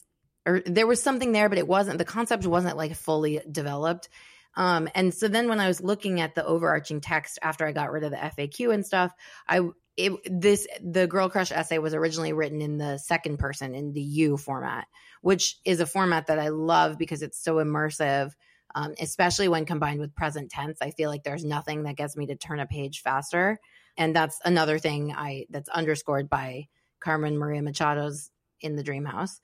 [0.48, 4.08] or there was something there, but it wasn't the concept wasn't like fully developed.
[4.54, 7.92] Um, and so then when I was looking at the overarching text after I got
[7.92, 9.12] rid of the FAQ and stuff,
[9.46, 9.60] I
[9.96, 14.00] it, this the girl crush essay was originally written in the second person in the
[14.00, 14.86] you format,
[15.20, 18.32] which is a format that I love because it's so immersive.
[18.74, 22.26] Um, especially when combined with present tense, I feel like there's nothing that gets me
[22.26, 23.58] to turn a page faster,
[23.96, 26.68] and that's another thing I that's underscored by
[27.00, 29.40] Carmen Maria Machado's in the dream house.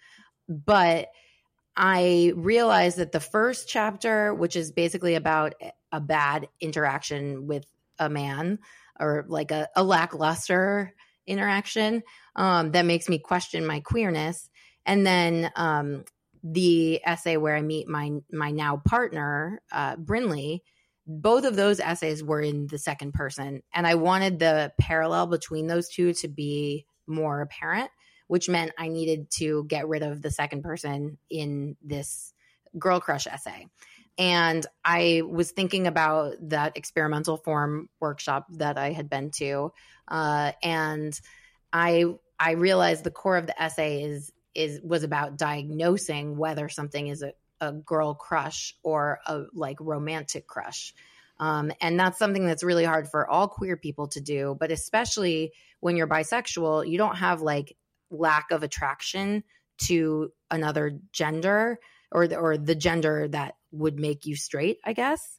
[0.49, 1.09] But
[1.77, 5.55] I realized that the first chapter, which is basically about
[5.91, 7.65] a bad interaction with
[7.99, 8.59] a man
[9.01, 10.95] or like a, a lackluster
[11.27, 12.03] interaction
[12.37, 14.51] um, that makes me question my queerness.
[14.87, 16.05] And then um,
[16.43, 20.61] the essay where I meet my my now partner, uh, Brinley,
[21.07, 23.63] both of those essays were in the second person.
[23.73, 27.91] And I wanted the parallel between those two to be more apparent
[28.35, 32.35] which meant I needed to get rid of the second person in this
[32.77, 33.69] girl crush essay.
[34.19, 39.73] And I was thinking about that experimental form workshop that I had been to,
[40.09, 41.17] uh, and
[41.73, 47.07] I I realized the core of the essay is is was about diagnosing whether something
[47.07, 50.93] is a, a girl crush or a like romantic crush.
[51.39, 55.53] Um, and that's something that's really hard for all queer people to do, but especially
[55.79, 57.77] when you're bisexual, you don't have like
[58.11, 59.45] lack of attraction
[59.79, 61.79] to another gender
[62.13, 65.39] or the, or the gender that would make you straight, I guess.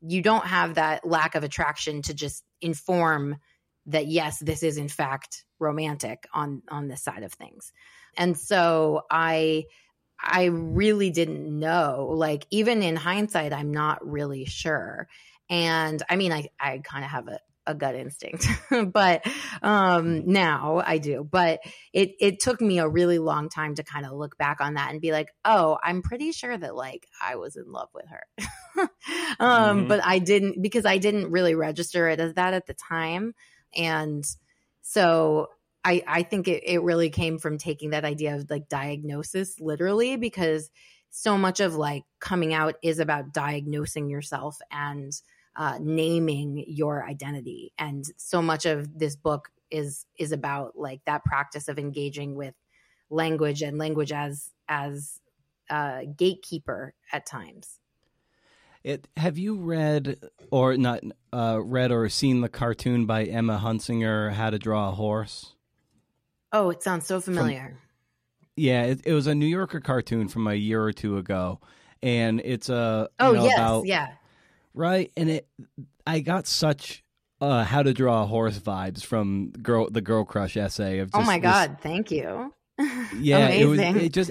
[0.00, 3.36] You don't have that lack of attraction to just inform
[3.86, 7.72] that yes, this is in fact romantic on on this side of things.
[8.16, 9.64] And so I
[10.20, 12.08] I really didn't know.
[12.12, 15.08] Like even in hindsight, I'm not really sure.
[15.50, 18.46] And I mean, I I kind of have a a gut instinct,
[18.92, 19.24] but
[19.62, 21.26] um, now I do.
[21.28, 21.60] But
[21.92, 24.90] it it took me a really long time to kind of look back on that
[24.90, 28.26] and be like, oh, I'm pretty sure that like I was in love with her,
[29.40, 29.88] um, mm-hmm.
[29.88, 33.34] but I didn't because I didn't really register it as that at the time,
[33.76, 34.24] and
[34.82, 35.48] so
[35.84, 40.16] I I think it it really came from taking that idea of like diagnosis literally
[40.16, 40.70] because
[41.10, 45.12] so much of like coming out is about diagnosing yourself and
[45.56, 47.72] uh, naming your identity.
[47.78, 52.54] And so much of this book is is about like that practice of engaging with
[53.10, 55.20] language and language as as
[55.70, 57.78] a gatekeeper at times.
[58.84, 60.18] It, have you read
[60.50, 64.92] or not uh, read or seen the cartoon by Emma Hunsinger, How to Draw a
[64.92, 65.54] Horse?
[66.52, 67.68] Oh, it sounds so familiar.
[67.68, 67.78] From,
[68.56, 71.60] yeah, it, it, was a New Yorker cartoon from a year or two ago,
[72.02, 74.08] and it's a oh know, yes, about, yeah,
[74.74, 75.10] right?
[75.16, 75.48] And it,
[76.06, 77.02] I got such
[77.40, 81.10] uh, how to draw a horse vibes from girl the girl crush essay of.
[81.12, 81.76] Oh just, oh my god!
[81.76, 82.54] This, thank you.
[83.18, 83.78] Yeah, it was.
[83.78, 84.30] It just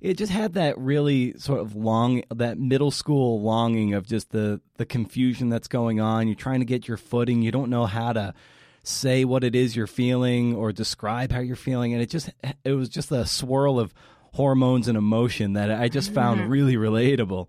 [0.00, 4.60] it just had that really sort of long that middle school longing of just the
[4.76, 6.28] the confusion that's going on.
[6.28, 7.42] You're trying to get your footing.
[7.42, 8.34] You don't know how to
[8.82, 12.30] say what it is you're feeling or describe how you're feeling, and it just
[12.64, 13.94] it was just a swirl of
[14.32, 16.50] hormones and emotion that I just found mm-hmm.
[16.50, 17.48] really relatable.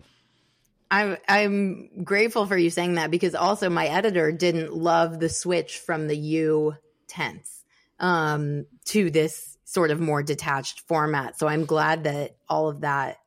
[0.92, 5.80] I'm I'm grateful for you saying that because also my editor didn't love the switch
[5.80, 6.76] from the you
[7.08, 7.64] tense
[8.00, 11.38] um, to this sort of more detached format.
[11.40, 13.18] So I'm glad that all of that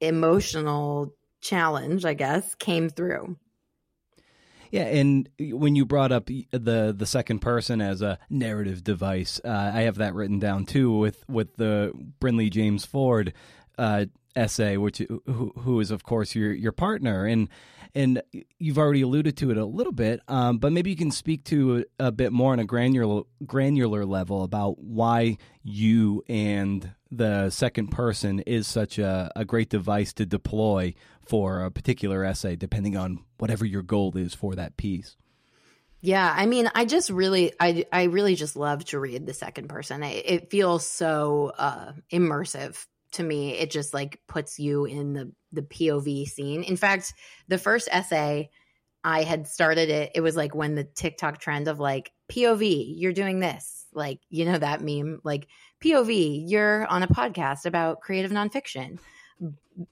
[0.00, 3.36] emotional challenge, I guess, came through.
[4.70, 9.70] Yeah, and when you brought up the the second person as a narrative device, uh,
[9.74, 13.34] I have that written down too with with the Brinley James Ford
[13.76, 17.48] uh, essay, which who, who is of course your your partner, and
[17.94, 18.22] and
[18.58, 21.84] you've already alluded to it a little bit, um, but maybe you can speak to
[21.98, 27.88] a, a, bit more on a granular granular level about why you and the second
[27.88, 30.94] person is such a, a great device to deploy
[31.26, 35.16] for a particular essay, depending on whatever your goal is for that piece.
[36.00, 39.68] Yeah, I mean, I just really, I, I really just love to read the second
[39.68, 40.02] person.
[40.02, 45.32] It, it feels so uh, immersive to me it just like puts you in the
[45.52, 46.62] the POV scene.
[46.62, 47.12] In fact,
[47.48, 48.50] the first essay
[49.04, 53.12] I had started it, it was like when the TikTok trend of like POV, you're
[53.12, 55.48] doing this, like you know that meme, like
[55.82, 58.98] POV, you're on a podcast about creative nonfiction,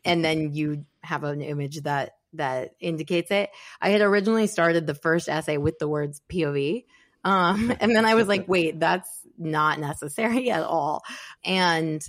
[0.05, 3.51] and then you have an image that that indicates it.
[3.81, 6.85] I had originally started the first essay with the words POV.
[7.25, 11.03] Um, and then I was like, wait, that's not necessary at all.
[11.45, 12.03] And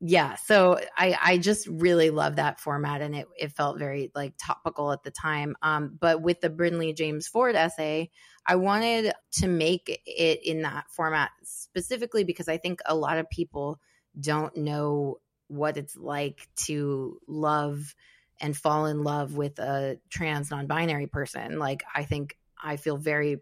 [0.00, 4.32] yeah so i i just really love that format and it, it felt very like
[4.40, 8.08] topical at the time um, but with the brinley james ford essay
[8.46, 13.28] i wanted to make it in that format specifically because i think a lot of
[13.28, 13.80] people
[14.20, 15.16] don't know
[15.48, 17.94] what it's like to love
[18.40, 23.38] and fall in love with a trans non-binary person like i think i feel very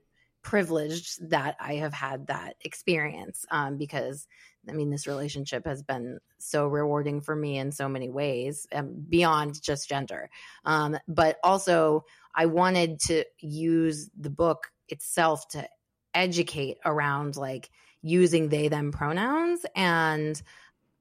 [0.47, 4.29] privileged that i have had that experience um, because
[4.69, 9.05] I mean, this relationship has been so rewarding for me in so many ways, um,
[9.09, 10.29] beyond just gender.
[10.65, 12.05] Um, but also,
[12.35, 15.69] I wanted to use the book itself to
[16.15, 17.71] educate around like
[18.03, 20.41] using they them pronouns and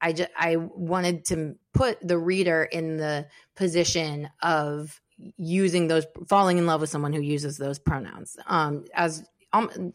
[0.01, 4.99] I just I wanted to put the reader in the position of
[5.37, 9.23] using those falling in love with someone who uses those pronouns um as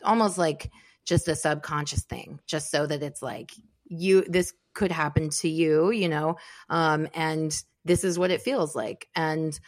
[0.04, 0.70] almost like
[1.04, 3.52] just a subconscious thing, just so that it's like
[3.84, 6.36] you, this could happen to you, you know,
[6.68, 9.08] um, and this is what it feels like.
[9.14, 9.58] And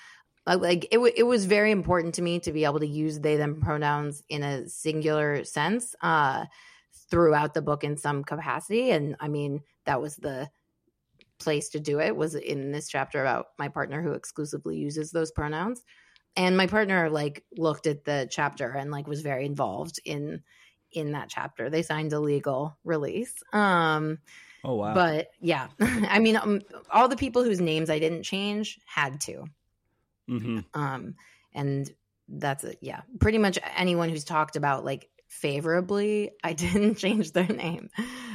[0.46, 3.20] uh, like it, w- it was very important to me to be able to use
[3.20, 6.44] they them pronouns in a singular sense uh,
[7.10, 8.90] throughout the book in some capacity.
[8.90, 10.48] And I mean, that was the
[11.38, 15.32] place to do it was in this chapter about my partner who exclusively uses those
[15.32, 15.82] pronouns
[16.36, 20.42] and my partner like looked at the chapter and like was very involved in
[20.92, 21.70] in that chapter.
[21.70, 23.42] They signed a legal release.
[23.52, 24.18] Um,
[24.64, 24.94] Oh wow!
[24.94, 26.60] But yeah, I mean, um,
[26.90, 29.44] all the people whose names I didn't change had to.
[30.28, 31.14] hmm Um,
[31.54, 31.90] and
[32.28, 32.78] that's it.
[32.80, 37.90] Yeah, pretty much anyone who's talked about like favorably, I didn't change their name.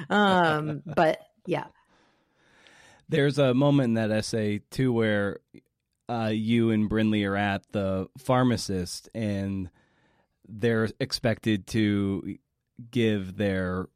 [0.09, 1.67] Um, but yeah,
[3.09, 5.39] There's a moment in that essay too where
[6.09, 9.69] uh, you and Brinley are at the pharmacist, and
[10.47, 12.37] they're expected to
[12.91, 13.87] give their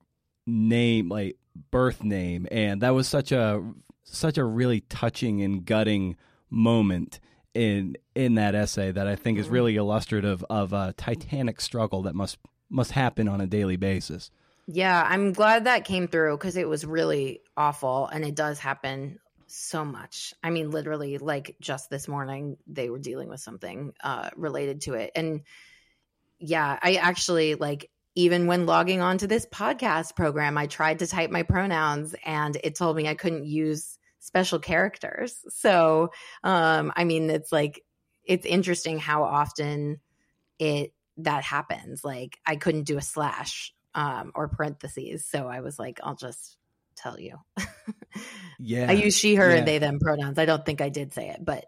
[0.46, 1.38] name, like
[1.72, 3.64] birth name, and that was such a
[4.04, 6.18] such a really touching and gutting
[6.50, 7.20] moment
[7.54, 12.16] in in that essay that I think is really illustrative of a titanic struggle that
[12.16, 12.38] must
[12.70, 14.32] must happen on a daily basis.
[14.68, 19.20] yeah, I'm glad that came through because it was really awful, and it does happen
[19.52, 20.34] so much.
[20.44, 24.94] I mean, literally, like just this morning, they were dealing with something uh, related to
[24.94, 25.42] it, and
[26.40, 31.08] yeah, I actually like even when logging on to this podcast program, I tried to
[31.08, 35.40] type my pronouns and it told me I couldn't use special characters.
[35.50, 36.12] So,
[36.44, 37.82] um, I mean, it's like,
[38.26, 40.00] it's interesting how often
[40.60, 42.04] it that happens.
[42.04, 45.26] Like, I couldn't do a slash um, or parentheses.
[45.26, 46.58] So I was like, I'll just
[46.96, 47.38] tell you.
[48.60, 49.58] Yeah, I use she, her, Yeah.
[49.58, 50.38] and they, them pronouns.
[50.38, 51.66] I don't think I did say it, but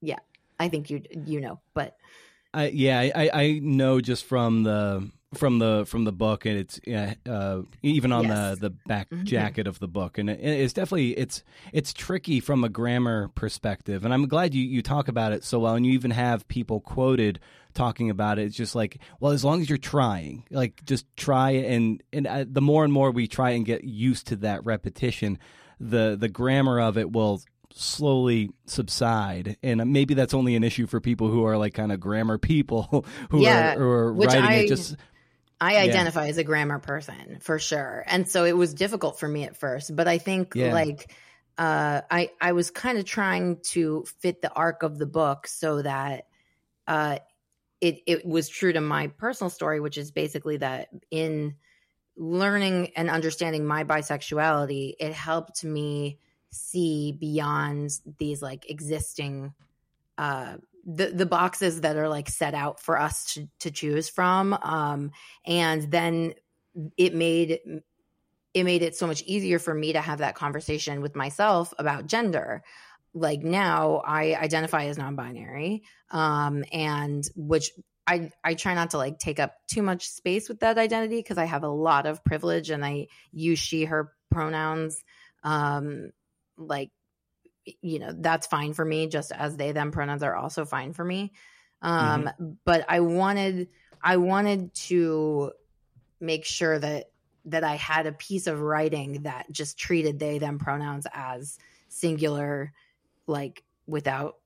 [0.00, 0.18] yeah,
[0.60, 1.96] I think you, you know, but
[2.54, 6.80] I, yeah, I, I- know just from the from the from the book, and it's
[6.86, 8.58] yeah, uh, even on Yes.
[8.58, 9.24] the the back Mhm.
[9.24, 11.42] jacket of the book, and it, it's definitely it's
[11.72, 15.58] it's tricky from a grammar perspective, and I'm glad you you talk about it so
[15.58, 17.40] well, and you even have people quoted
[17.74, 18.44] talking about it.
[18.44, 22.44] It's just like, well, as long as you're trying, like just try, and and uh,
[22.48, 25.38] the more and more we try and get used to that repetition,
[25.80, 31.00] the the grammar of it will slowly subside and maybe that's only an issue for
[31.00, 34.54] people who are like kind of grammar people who Yeah, are, who are writing I-
[34.54, 34.96] it just
[35.60, 35.80] I Yeah.
[35.82, 38.04] identify as a grammar person for sure.
[38.06, 40.72] And so it was difficult for me at first, but I think Yeah.
[40.72, 41.12] like
[41.58, 45.80] uh I I was kind of trying to fit the arc of the book so
[45.80, 46.26] that
[46.86, 47.18] uh
[47.80, 51.56] it it was true to my personal story which is basically that in
[52.16, 56.18] learning and understanding my bisexuality, it helped me
[56.50, 59.52] see beyond these like existing
[60.16, 60.56] uh
[60.86, 64.56] the the boxes that are like set out for us to, to choose from.
[64.62, 65.10] Um
[65.44, 66.34] and then
[66.96, 67.60] it made
[68.54, 72.06] it made it so much easier for me to have that conversation with myself about
[72.06, 72.62] gender.
[73.12, 77.70] Like now i identify as non-binary um and which
[78.06, 81.38] i i try not to like take up too much space with that identity because
[81.38, 85.02] i have a lot of privilege and i use she her pronouns
[85.42, 86.10] um
[86.56, 86.90] like
[87.82, 91.04] you know that's fine for me just as they them pronouns are also fine for
[91.04, 91.32] me.
[91.82, 92.30] Um
[92.64, 93.68] but i wanted
[94.02, 95.52] i wanted to
[96.20, 97.10] make sure that
[97.46, 102.72] that i had a piece of writing that just treated they them pronouns as singular
[103.26, 104.36] like without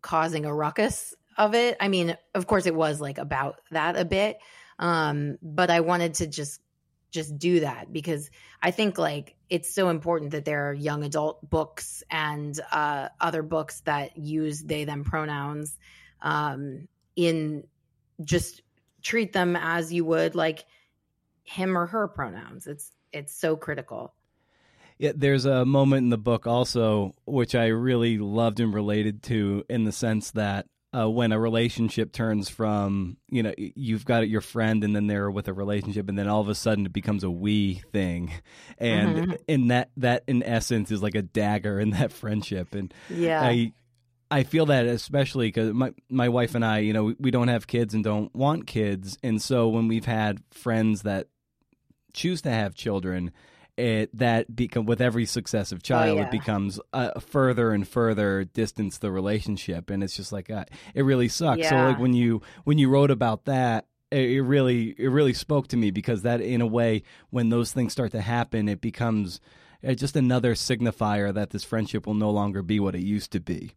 [0.00, 4.04] causing a ruckus of it i mean of course it was like about that a
[4.04, 4.38] bit
[4.78, 6.60] um but i wanted to just
[7.14, 8.28] just do that because
[8.60, 13.44] I think like it's so important that there are young adult books and uh, other
[13.44, 15.78] books that use they them pronouns
[16.20, 17.62] um, in
[18.22, 18.62] just
[19.00, 20.64] treat them as you would like
[21.44, 22.66] him or her pronouns.
[22.66, 24.12] It's it's so critical.
[24.98, 29.64] Yeah, there's a moment in the book also which I really loved and related to
[29.70, 30.66] in the sense that
[30.96, 35.30] uh, when a relationship turns from you know you've got your friend and then they're
[35.30, 38.30] with a relationship and then all of a sudden it becomes a we thing,
[38.78, 39.38] and Mhm.
[39.48, 43.42] in that that in essence is like a dagger in that friendship and Yeah.
[43.42, 43.72] I
[44.30, 47.48] I feel that especially because my my wife and I, you know, we, we don't
[47.48, 51.28] have kids and don't want kids, and so when we've had friends that
[52.14, 53.30] choose to have children,
[53.76, 56.26] it that become with every successive child, Oh, yeah.
[56.26, 60.64] it becomes uh, further and further distance the relationship, and it's just like uh,
[60.94, 61.68] it really sucks.
[61.68, 63.86] So like when you when you wrote about that.
[64.10, 67.72] It it really, it really spoke to me because that, in a way, when those
[67.72, 69.40] things start to happen, it becomes
[69.84, 73.40] uh, just another signifier that this friendship will no longer be what it used to
[73.40, 73.72] be.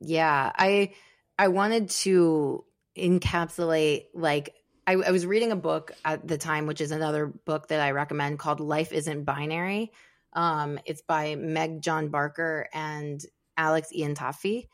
[0.00, 0.94] Yeah, I
[1.38, 2.64] I wanted to
[2.96, 4.54] encapsulate like
[4.88, 7.90] I, I was reading a book at the time, which is another book that I
[7.90, 9.92] recommend called "Life Isn't Binary."
[10.32, 13.20] Um, it's by Meg John Barker and
[13.54, 14.68] Alex Iantaffi,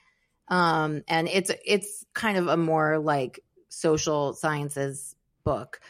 [0.46, 3.40] um, and it's it's kind of a more like
[3.70, 5.80] social sciences book,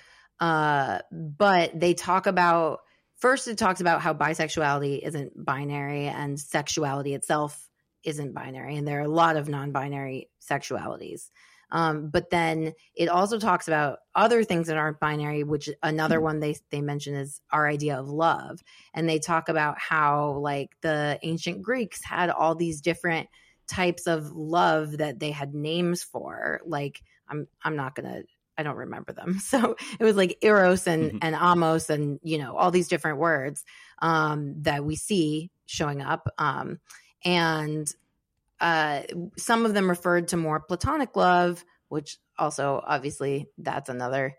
[0.40, 2.80] uh, but they talk about
[3.16, 7.68] first it talks about how bisexuality isn't binary and sexuality itself
[8.04, 8.76] isn't binary.
[8.76, 11.28] And there are a lot of non-binary sexualities
[11.70, 16.40] Um, but then it also talks about other things that aren't binary, which another one
[16.40, 18.62] they they mention is our idea of love,
[18.92, 23.28] and they talk about how like the ancient Greeks had all these different
[23.66, 26.60] types of love that they had names for.
[26.64, 28.22] Like I'm I'm not gonna
[28.56, 29.38] I don't remember them.
[29.44, 31.18] So it was like eros and mm-hmm.
[31.22, 33.64] and amos and you know all these different words
[34.00, 36.28] um, that we see showing up.
[36.38, 36.80] Um,
[37.24, 37.92] and
[38.64, 39.02] uh,
[39.36, 44.38] some of them referred to more platonic love, which also obviously that's another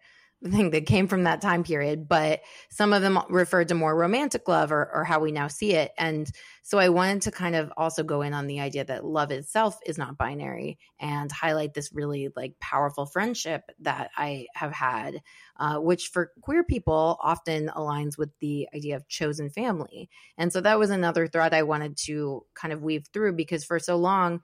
[0.50, 4.48] thing that came from that time period, but some of them referred to more romantic
[4.48, 5.92] love or, or how we now see it.
[5.98, 6.30] And
[6.62, 9.78] so I wanted to kind of also go in on the idea that love itself
[9.86, 15.22] is not binary and highlight this really like powerful friendship that I have had,
[15.58, 20.10] uh, which for queer people often aligns with the idea of chosen family.
[20.38, 23.80] And so that was another thread I wanted to kind of weave through because for
[23.80, 24.42] so long,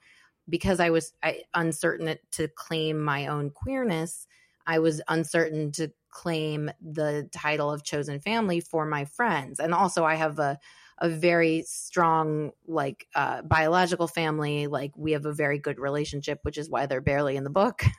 [0.50, 4.28] because I was I, uncertain to claim my own queerness,
[4.66, 9.60] I was uncertain to claim the title of chosen family for my friends.
[9.60, 10.60] And also I have a
[11.04, 14.68] a very strong like uh, biological family.
[14.68, 17.84] Like we have a very good relationship which is why they're barely in the book.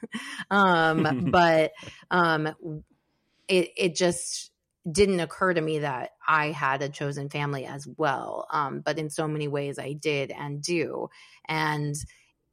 [0.50, 1.72] Um, but
[2.10, 2.82] um,
[3.48, 4.50] it it just
[4.90, 8.46] didn't occur to me that I had a chosen family as well.
[8.50, 11.08] Um, but in so many ways I did and do.
[11.48, 11.96] And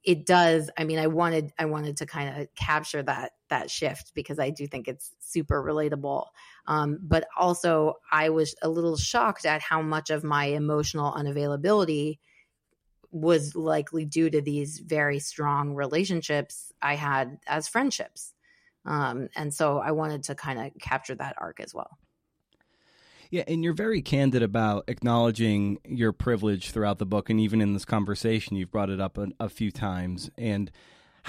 [0.04, 4.14] it does i mean i wanted i wanted to kind of capture that that shift
[4.14, 6.26] because i do think it's super relatable
[6.68, 12.20] um, but also i was a little shocked at how much of my emotional unavailability
[13.12, 18.34] was likely due to these very strong relationships i had as friendships
[18.86, 21.98] um, and so i wanted to kind of capture that arc as well
[23.32, 27.74] yeah, and you're very candid about acknowledging your privilege throughout the book, and even in
[27.74, 30.32] this conversation, you've brought it up a, a few times.
[30.36, 30.72] And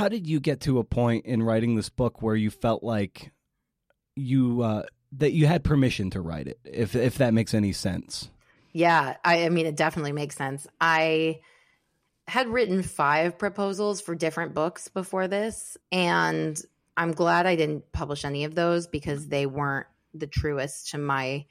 [0.01, 3.33] how did you get to a point in writing this book where you felt like
[4.17, 8.31] you uh, that you had permission to write it, if if that makes any sense?
[8.73, 10.67] Yeah, I, I mean, it definitely makes sense.
[10.81, 11.41] I
[12.27, 16.59] had written five proposals for different books before this, and
[16.97, 21.45] I'm glad I didn't publish any of those because they weren't the truest to my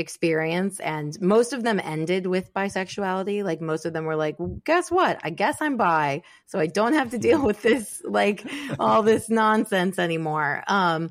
[0.00, 3.44] experience and most of them ended with bisexuality.
[3.44, 5.20] Like most of them were like well, guess what?
[5.22, 8.44] I guess i'm bi so i don't have to deal with this like
[8.80, 10.64] all this nonsense anymore.
[10.66, 11.10] Um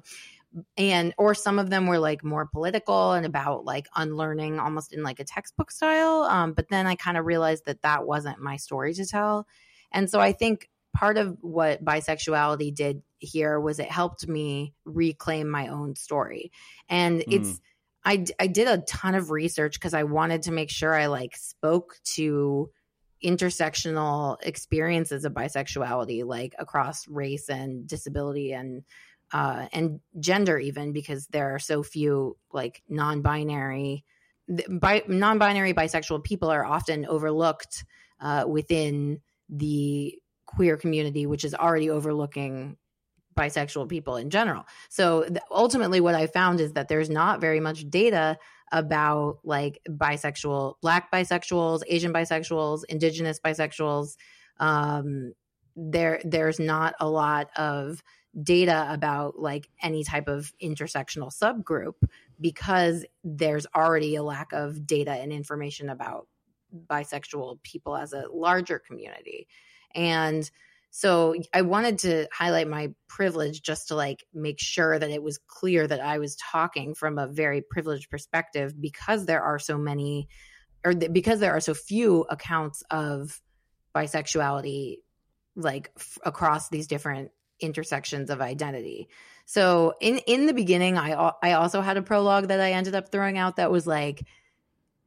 [0.76, 5.04] and or some of them were like more political and about like unlearning almost in
[5.04, 6.24] like a textbook style.
[6.24, 9.48] Um but then i kind of realized that that wasn't my story to tell.
[9.92, 15.50] And so i think part of what bisexuality did here was it helped me reclaim
[15.50, 16.52] my own story.
[16.88, 17.26] And mm.
[17.28, 17.62] it's
[18.10, 21.36] I, I did a ton of research because I wanted to make sure I like
[21.38, 22.72] spoke to
[23.24, 28.84] intersectional experiences of bisexuality, like across race and disability and
[29.32, 34.04] uh, and gender, even because there are so few like non-binary,
[34.68, 37.86] bi- non-binary bisexual people are often overlooked
[38.20, 40.16] uh, within the
[40.48, 42.76] queer community, which is already overlooking
[43.40, 44.66] bisexual people in general.
[44.90, 48.38] So ultimately, what I found is that there's not very much data
[48.72, 54.18] about like bisexual, black bisexuals, Asian bisexuals, indigenous bisexuals.
[54.60, 55.34] Um,
[55.76, 58.04] there, there's not a lot of
[58.44, 61.96] data about like any type of intersectional subgroup
[62.40, 66.28] because there's already a lack of data and information about
[66.88, 69.48] bisexual people as a larger community.
[69.96, 70.50] And
[70.92, 75.38] so I wanted to highlight my privilege just to like make sure that it was
[75.48, 80.28] clear that I was talking from a very privileged perspective because there are so many
[80.84, 83.40] or th- because there are so few accounts of
[83.96, 84.98] bisexuality
[85.56, 89.10] like f- across these different intersections of identity.
[89.46, 93.12] So in in the beginning I I also had a prologue that I ended up
[93.12, 94.24] throwing out that was like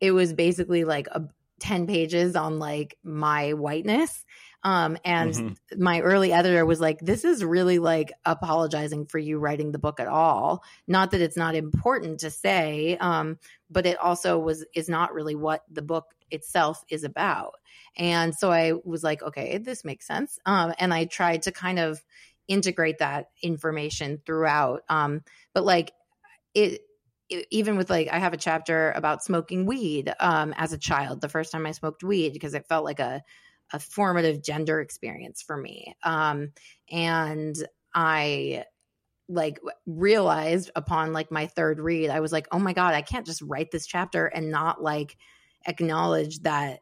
[0.00, 1.28] it was basically like a
[1.60, 4.24] 10 pages on like my whiteness
[4.64, 5.82] um, and mm-hmm.
[5.82, 9.98] my early editor was like, this is really like apologizing for you writing the book
[9.98, 10.62] at all.
[10.86, 13.38] Not that it's not important to say, um,
[13.70, 17.54] but it also was, is not really what the book itself is about.
[17.96, 20.38] And so I was like, okay, this makes sense.
[20.46, 22.02] Um, and I tried to kind of
[22.48, 24.82] integrate that information throughout.
[24.88, 25.22] Um,
[25.54, 25.92] but like
[26.54, 26.82] it,
[27.50, 31.20] even with like I have a chapter about smoking weed um, as a child.
[31.20, 33.22] The first time I smoked weed because it felt like a
[33.72, 35.94] a formative gender experience for me.
[36.02, 36.52] Um,
[36.90, 37.56] and
[37.94, 38.64] I
[39.28, 43.26] like realized upon like my third read, I was like, oh my God, I can't
[43.26, 45.16] just write this chapter and not like
[45.66, 46.80] acknowledge that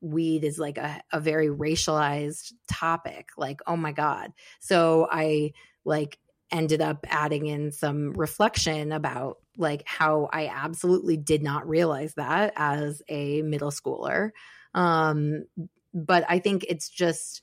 [0.00, 3.30] weed is like a, a very racialized topic.
[3.36, 4.32] Like oh my god.
[4.60, 5.52] So i
[5.84, 6.18] like
[6.50, 12.52] ended up adding in some reflection about like how i absolutely did not realize that
[12.56, 14.30] as a middle schooler.
[14.74, 15.44] Um
[15.94, 17.42] but i think it's just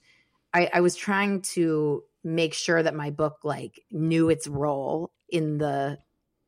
[0.53, 5.57] i i was trying to make sure that my book like knew its role in
[5.57, 5.97] the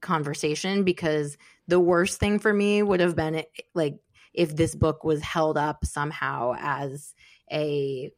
[0.02, 1.38] conversation because
[1.68, 3.44] the worst thing for me would have been
[3.74, 3.96] like
[4.34, 7.14] if this book was held up somehow as
[7.52, 8.12] a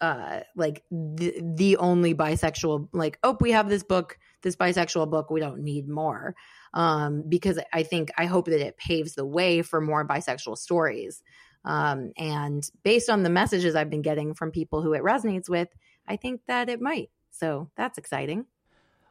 [0.00, 5.30] uh like the, the only bisexual like oh we have this book this bisexual book
[5.30, 6.34] we don't need more.
[6.74, 11.22] Um because i think i hope that it paves the way for more bisexual stories
[11.66, 15.68] um and based on the messages i've been getting from people who it resonates with
[16.08, 18.46] i think that it might so that's exciting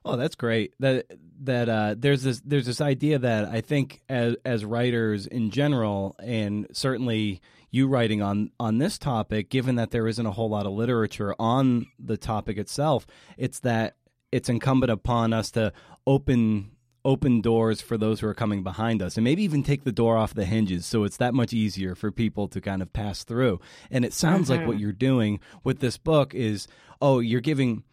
[0.07, 0.75] Oh, that's great.
[0.79, 1.07] That
[1.41, 6.15] that uh, there's this there's this idea that I think as as writers in general,
[6.19, 7.41] and certainly
[7.71, 11.33] you writing on on this topic, given that there isn't a whole lot of literature
[11.39, 13.95] on the topic itself, it's that
[14.31, 15.73] it's incumbent upon us to
[16.05, 16.74] open
[17.05, 20.17] open doors for those who are coming behind us and maybe even take the door
[20.17, 23.59] off the hinges so it's that much easier for people to kind of pass through
[23.91, 24.59] and it sounds mm-hmm.
[24.59, 24.83] like what mm-hmm.
[24.83, 26.67] you're doing with this book is
[27.01, 27.83] oh you're giving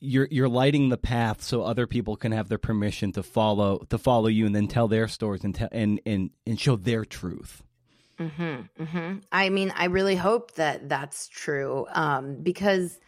[0.00, 3.98] you're you're lighting the path so other people can have their permission to follow to
[3.98, 7.62] follow you and then tell their stories and tell and and and show their truth.
[8.18, 9.18] Mm-hmm, mm-hmm.
[9.30, 12.98] I mean, I really hope that that's true um, because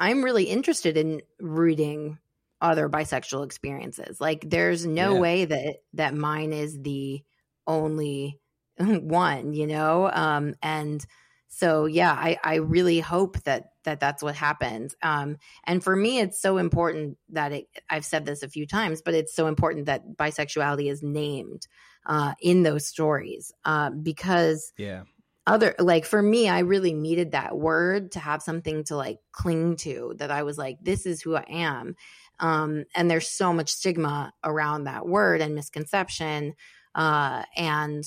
[0.00, 2.18] I'm really interested in reading
[2.64, 4.20] other bisexual experiences.
[4.20, 5.20] Like, there's no yeah.
[5.20, 7.22] way that that mine is the
[7.66, 8.40] only
[8.78, 10.10] one, you know.
[10.10, 11.04] Um, and
[11.48, 14.96] so, yeah, I I really hope that that that's what happens.
[15.02, 19.02] Um, and for me, it's so important that it, I've said this a few times,
[19.02, 21.68] but it's so important that bisexuality is named
[22.06, 25.02] uh, in those stories uh, because yeah.
[25.46, 29.76] Other like for me, I really needed that word to have something to like cling
[29.76, 30.14] to.
[30.16, 31.96] That I was like, this is who I am.
[32.40, 36.54] Um, and there's so much stigma around that word and misconception.
[36.94, 38.04] Uh, and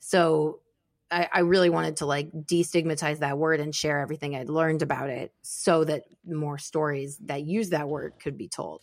[0.00, 0.60] so
[1.10, 5.10] I, I really wanted to like destigmatize that word and share everything I'd learned about
[5.10, 8.82] it so that more stories that use that word could be told.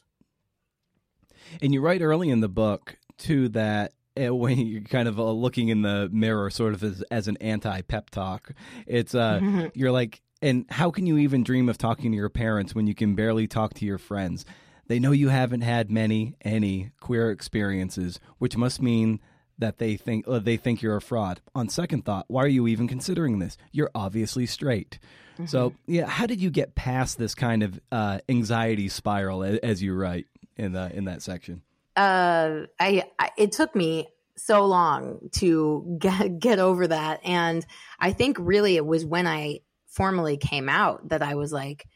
[1.62, 5.32] And you write early in the book too that uh, when you're kind of uh,
[5.32, 8.52] looking in the mirror, sort of as, as an anti pep talk,
[8.88, 9.68] it's uh, mm-hmm.
[9.74, 12.96] you're like, and how can you even dream of talking to your parents when you
[12.96, 14.46] can barely talk to your friends?
[14.92, 19.22] They know you haven't had many, any queer experiences, which must mean
[19.58, 21.39] that they think uh, they think you're a fraud.
[21.56, 23.58] On second thought, why are you even considering this?
[23.72, 25.00] You're obviously straight.
[25.36, 25.46] Mm-hmm.
[25.46, 29.82] So, yeah, how did you get past this kind of uh, anxiety spiral as, as,
[29.82, 30.28] you write
[30.58, 31.62] in the in that section?
[31.96, 37.66] Uh, I, I it took me so long to get get over that, and
[37.98, 41.88] I think really it was when I formally came out that I was like,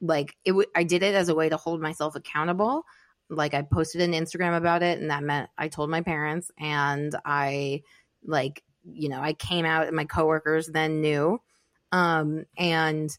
[0.00, 0.50] like it.
[0.50, 2.84] W- I did it as a way to hold myself accountable
[3.28, 7.14] like I posted an Instagram about it and that meant I told my parents and
[7.24, 7.82] I
[8.24, 11.40] like you know I came out and my coworkers then knew
[11.92, 13.16] um and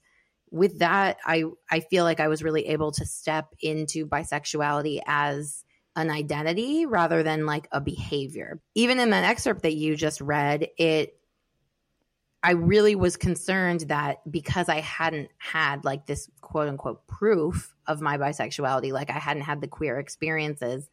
[0.49, 5.63] with that I I feel like I was really able to step into bisexuality as
[5.95, 8.61] an identity rather than like a behavior.
[8.75, 11.17] Even in that excerpt that you just read, it
[12.43, 17.99] I really was concerned that because I hadn't had like this quote unquote proof of
[17.99, 20.89] my bisexuality, like I hadn't had the queer experiences,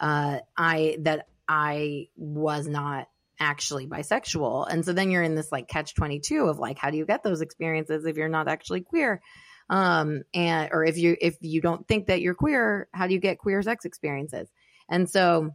[0.00, 4.66] uh, I that I was not actually bisexual.
[4.68, 7.22] And so then you're in this like catch 22 of like how do you get
[7.22, 9.22] those experiences if you're not actually queer?
[9.70, 13.20] Um and or if you if you don't think that you're queer, how do you
[13.20, 14.48] get queer sex experiences?
[14.88, 15.54] And so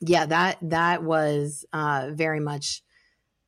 [0.00, 2.82] yeah, that that was uh very much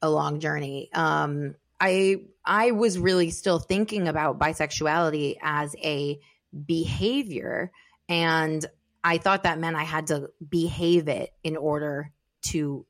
[0.00, 0.90] a long journey.
[0.92, 6.18] Um, I I was really still thinking about bisexuality as a
[6.66, 7.70] behavior,
[8.08, 8.64] and
[9.04, 12.10] I thought that meant I had to behave it in order
[12.44, 12.86] to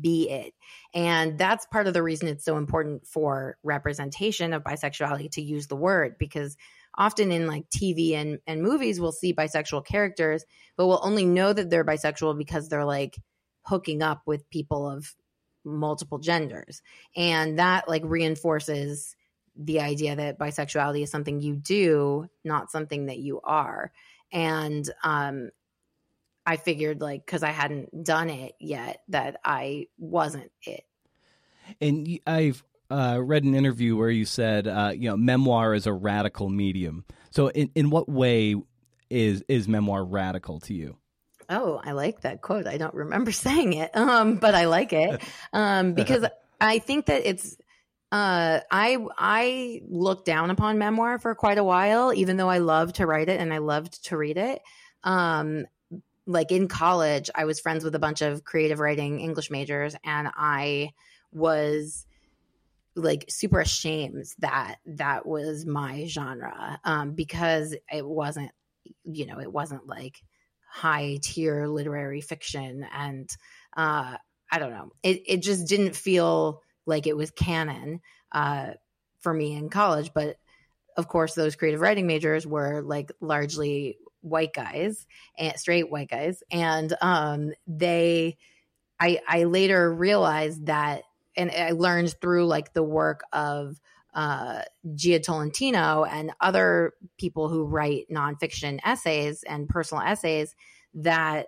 [0.00, 0.52] be it.
[0.92, 5.68] And that's part of the reason it's so important for representation of bisexuality to use
[5.68, 6.56] the word because
[6.96, 10.44] often in like TV and, and movies, we'll see bisexual characters,
[10.76, 13.16] but we'll only know that they're bisexual because they're like
[13.62, 15.14] hooking up with people of
[15.68, 16.82] multiple genders.
[17.16, 19.14] And that like reinforces
[19.56, 23.92] the idea that bisexuality is something you do, not something that you are.
[24.32, 25.50] And um
[26.46, 30.84] I figured like cuz I hadn't done it yet that I wasn't it.
[31.80, 35.92] And I've uh, read an interview where you said, uh, you know, memoir is a
[35.92, 37.04] radical medium.
[37.30, 38.54] So, in, in what way
[39.10, 40.96] is is memoir radical to you?
[41.48, 42.66] Oh, I like that quote.
[42.66, 45.22] I don't remember saying it, um, but I like it
[45.52, 46.24] um, because
[46.60, 47.56] I think that it's
[48.12, 52.96] Uh, I I looked down upon memoir for quite a while, even though I loved
[52.96, 54.62] to write it and I loved to read it.
[55.04, 55.66] Um,
[56.26, 60.28] like in college, I was friends with a bunch of creative writing English majors, and
[60.36, 60.92] I
[61.32, 62.06] was
[62.96, 68.50] like super ashamed that that was my genre um, because it wasn't,
[69.04, 70.22] you know, it wasn't like
[70.70, 73.28] high tier literary fiction, and
[73.76, 74.16] uh,
[74.50, 78.00] I don't know, it it just didn't feel like it was canon
[78.32, 78.72] uh,
[79.20, 80.36] for me in college, but
[80.98, 85.06] of course those creative writing majors were like largely white guys
[85.38, 88.36] and straight white guys and um they
[88.98, 91.04] i i later realized that
[91.36, 93.80] and i learned through like the work of
[94.18, 100.56] uh Jia Tolentino and other people who write nonfiction essays and personal essays
[100.94, 101.46] that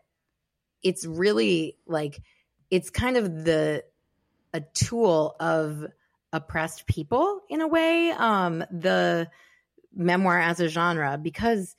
[0.84, 2.22] it's really like
[2.70, 3.82] it's kind of the
[4.54, 5.84] a tool of
[6.32, 9.28] oppressed people in a way um the
[9.92, 11.74] memoir as a genre because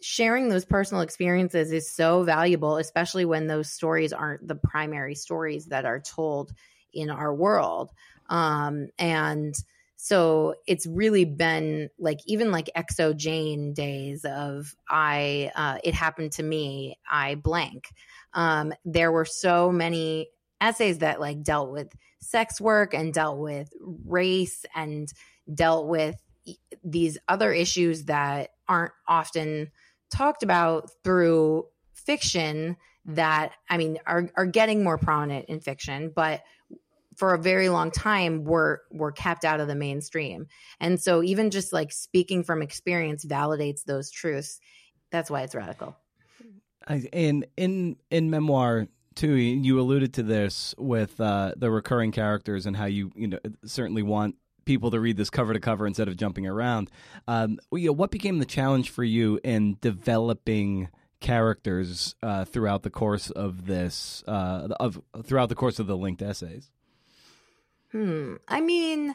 [0.00, 5.66] sharing those personal experiences is so valuable, especially when those stories aren't the primary stories
[5.66, 6.52] that are told
[6.92, 7.90] in our world.
[8.28, 9.56] Um, and
[10.00, 16.42] so it's really been like even like xoJane days of i uh, it happened to
[16.42, 17.88] me i blank.
[18.32, 20.28] Um, there were so many
[20.60, 21.88] essays that like dealt with
[22.20, 23.72] sex work and dealt with
[24.06, 25.12] race and
[25.52, 26.16] dealt with
[26.84, 29.70] these other issues that aren't often
[30.10, 36.42] talked about through fiction that I mean are are getting more prominent in fiction, but
[37.18, 40.46] for a very long time were were kept out of the mainstream.
[40.78, 44.60] And so even just like speaking from experience validates those truths.
[45.10, 45.96] That's why it's radical.
[46.86, 52.76] And in in memoir too, you alluded to this with uh, the recurring characters and
[52.76, 56.16] how you you know certainly want people to read this cover to cover instead of
[56.16, 56.88] jumping around.
[57.26, 60.88] Um, you know, what became the challenge for you in developing
[61.20, 66.22] characters uh, throughout the course of this uh, of throughout the course of the linked
[66.22, 66.70] essays?
[67.92, 68.34] Hmm.
[68.46, 69.14] I mean,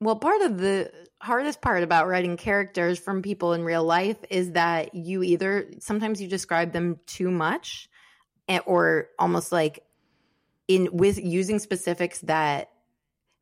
[0.00, 4.52] well, part of the hardest part about writing characters from people in real life is
[4.52, 7.88] that you either sometimes you describe them too much,
[8.48, 9.84] eh, or almost like
[10.68, 12.70] in with using specifics that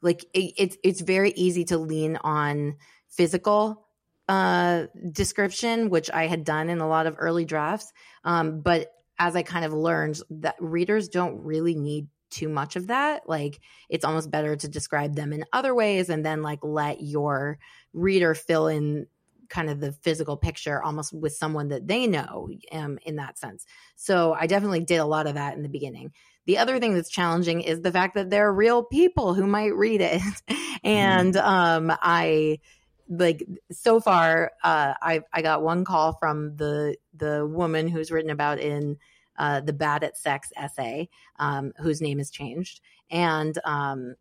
[0.00, 2.76] like it, it's it's very easy to lean on
[3.08, 3.86] physical
[4.28, 7.92] uh, description, which I had done in a lot of early drafts.
[8.24, 12.88] Um, but as I kind of learned that readers don't really need too much of
[12.88, 13.28] that.
[13.28, 17.58] Like it's almost better to describe them in other ways and then like let your
[17.92, 19.06] reader fill in
[19.48, 23.64] kind of the physical picture almost with someone that they know um, in that sense.
[23.94, 26.12] So I definitely did a lot of that in the beginning.
[26.46, 29.74] The other thing that's challenging is the fact that there are real people who might
[29.74, 30.22] read it.
[30.84, 31.46] and mm-hmm.
[31.90, 32.60] um, I
[33.08, 38.30] like so far uh, I I got one call from the the woman who's written
[38.30, 38.96] about in
[39.38, 41.08] uh, the bad at sex essay,
[41.38, 42.80] um, whose name has changed,
[43.10, 44.16] and um,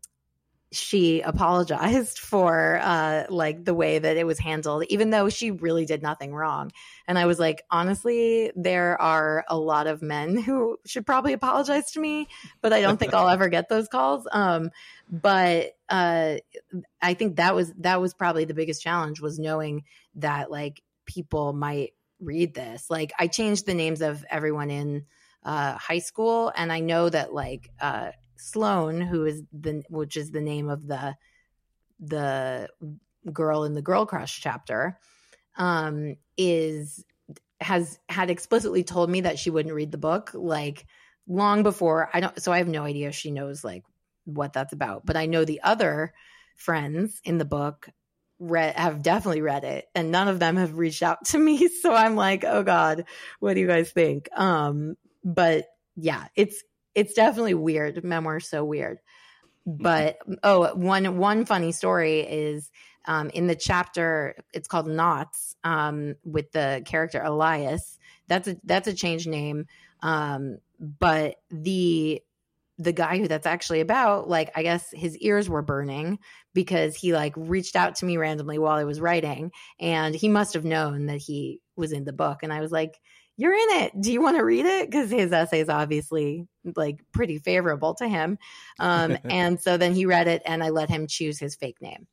[0.72, 5.84] she apologized for uh like the way that it was handled even though she really
[5.84, 6.72] did nothing wrong.
[7.06, 11.92] And i was like honestly there are a lot of men who should probably apologize
[11.92, 12.28] to me
[12.60, 14.26] but i don't think i'll ever get those calls.
[14.30, 14.70] Um
[15.10, 16.36] but uh
[17.00, 19.84] i think that was that was probably the biggest challenge was knowing
[20.16, 25.04] that like people might read this like i changed the names of everyone in
[25.44, 30.30] uh, high school and i know that like uh, Sloan, who is the which is
[30.30, 31.16] the name of the
[31.98, 32.68] the
[33.32, 34.98] girl in the girl crush chapter,
[35.56, 37.04] um, is
[37.60, 40.86] has had explicitly told me that she wouldn't read the book like
[41.26, 43.84] long before I don't so I have no idea she knows like
[44.24, 45.06] what that's about.
[45.06, 46.12] But I know the other
[46.56, 47.88] friends in the book
[48.38, 51.68] read have definitely read it and none of them have reached out to me.
[51.82, 53.04] So I'm like, oh God,
[53.38, 54.28] what do you guys think?
[54.36, 56.62] Um, but yeah, it's
[56.94, 58.02] it's definitely weird.
[58.02, 58.98] Memoir's so weird.
[59.66, 62.70] But oh, one one funny story is
[63.04, 64.36] um, in the chapter.
[64.52, 67.98] It's called Knots um, with the character Elias.
[68.28, 69.66] That's a that's a changed name.
[70.02, 72.22] Um, but the
[72.78, 76.18] the guy who that's actually about, like I guess his ears were burning
[76.52, 80.54] because he like reached out to me randomly while I was writing, and he must
[80.54, 82.42] have known that he was in the book.
[82.42, 83.00] And I was like,
[83.36, 84.00] you're in it.
[84.00, 84.90] Do you want to read it?
[84.90, 88.38] Because his essay is obviously like pretty favorable to him.
[88.78, 92.06] Um, and so then he read it, and I let him choose his fake name.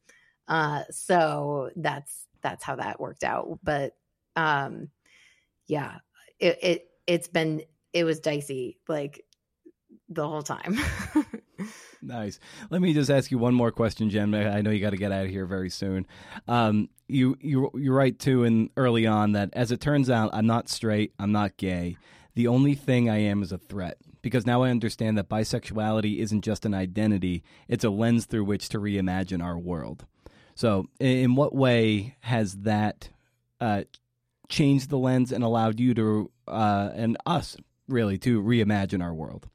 [0.48, 3.60] Uh, so that's that's how that worked out.
[3.64, 3.94] But
[4.36, 4.90] um,
[5.68, 5.96] yeah,
[6.40, 9.24] it, it it's been it was dicey like
[10.10, 10.78] the whole time.
[12.04, 12.40] Nice.
[12.70, 14.34] Let me just ask you one more question, Jen.
[14.36, 16.06] I know you got to get out of here very soon.
[16.48, 20.46] Um, you you you're right too, and early on that as it turns out, I'm
[20.46, 21.14] not straight.
[21.18, 21.98] I'm not gay.
[22.36, 26.42] The only thing I am is a threat because now I understand that bisexuality isn't
[26.42, 30.06] just an identity; it's a lens through which to reimagine our world.
[30.56, 33.10] So, in what way has that
[33.62, 33.84] uh,
[34.50, 37.56] changed the lens and allowed you to uh, and us
[37.88, 39.48] really to reimagine our world?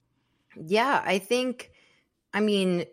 [0.67, 1.71] Yeah, I think
[2.33, 2.85] I mean,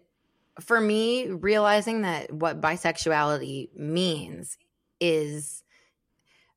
[0.59, 4.57] for me, realizing that what bisexuality means
[4.99, 5.63] is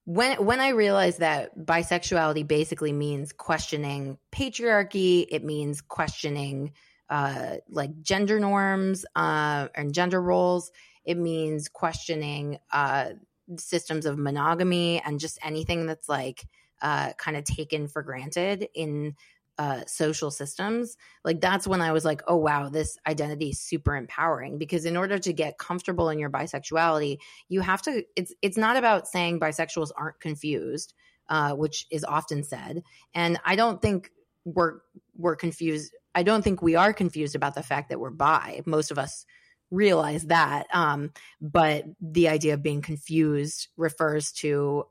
[0.04, 6.72] when when I realized that bisexuality basically means questioning patriarchy, it means questioning
[7.10, 10.70] uh, like gender norms uh, and gender roles.
[11.04, 13.10] It means questioning uh,
[13.56, 16.46] systems of monogamy and just anything that's like
[16.80, 19.14] uh, kind of taken for granted in
[19.58, 23.96] uh, social systems, like that's when I was like, oh wow, this identity is super
[23.96, 24.56] empowering.
[24.56, 28.04] Because in order to get comfortable in your bisexuality, you have to.
[28.14, 30.94] It's it's not about saying bisexuals aren't confused,
[31.28, 32.82] uh, which is often said,
[33.14, 34.10] and I don't think
[34.44, 34.78] we're
[35.16, 35.92] we're confused.
[36.14, 38.62] I don't think we are confused about the fact that we're bi.
[38.64, 39.26] Most of us
[39.70, 44.84] realize that, um, but the idea of being confused refers to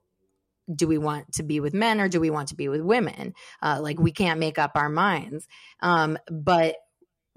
[0.74, 3.34] do we want to be with men or do we want to be with women?
[3.61, 5.47] Uh, like we can't make up our minds.
[5.82, 6.76] Um, but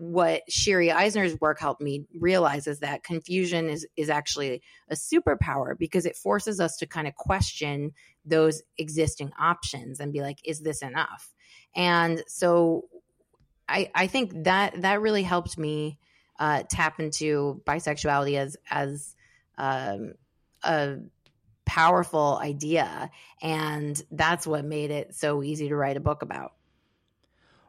[0.00, 5.78] what Shiri Eisner's work helped me realize is that confusion is is actually a superpower
[5.78, 7.92] because it forces us to kind of question
[8.24, 11.34] those existing options and be like, is this enough?
[11.76, 12.88] And so
[13.68, 15.98] I I think that that really helped me
[16.38, 19.14] uh, tap into bisexuality as as
[19.58, 20.14] um,
[20.64, 20.96] a
[21.70, 23.10] powerful idea.
[23.40, 26.52] And that's what made it so easy to write a book about.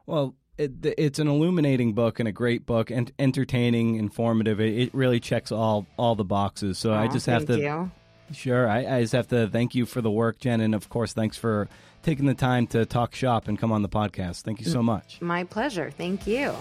[0.06, 4.60] Well, it, it's an illuminating book and a great book and entertaining, informative.
[4.60, 6.78] It, it really checks all all the boxes.
[6.78, 7.58] So oh, I just have to.
[7.58, 7.90] You.
[8.32, 11.12] Sure, I, I just have to thank you for the work, Jen, and of course,
[11.12, 11.68] thanks for
[12.02, 14.42] taking the time to talk shop and come on the podcast.
[14.42, 15.20] Thank you so much.
[15.20, 15.90] My pleasure.
[15.90, 16.54] Thank you.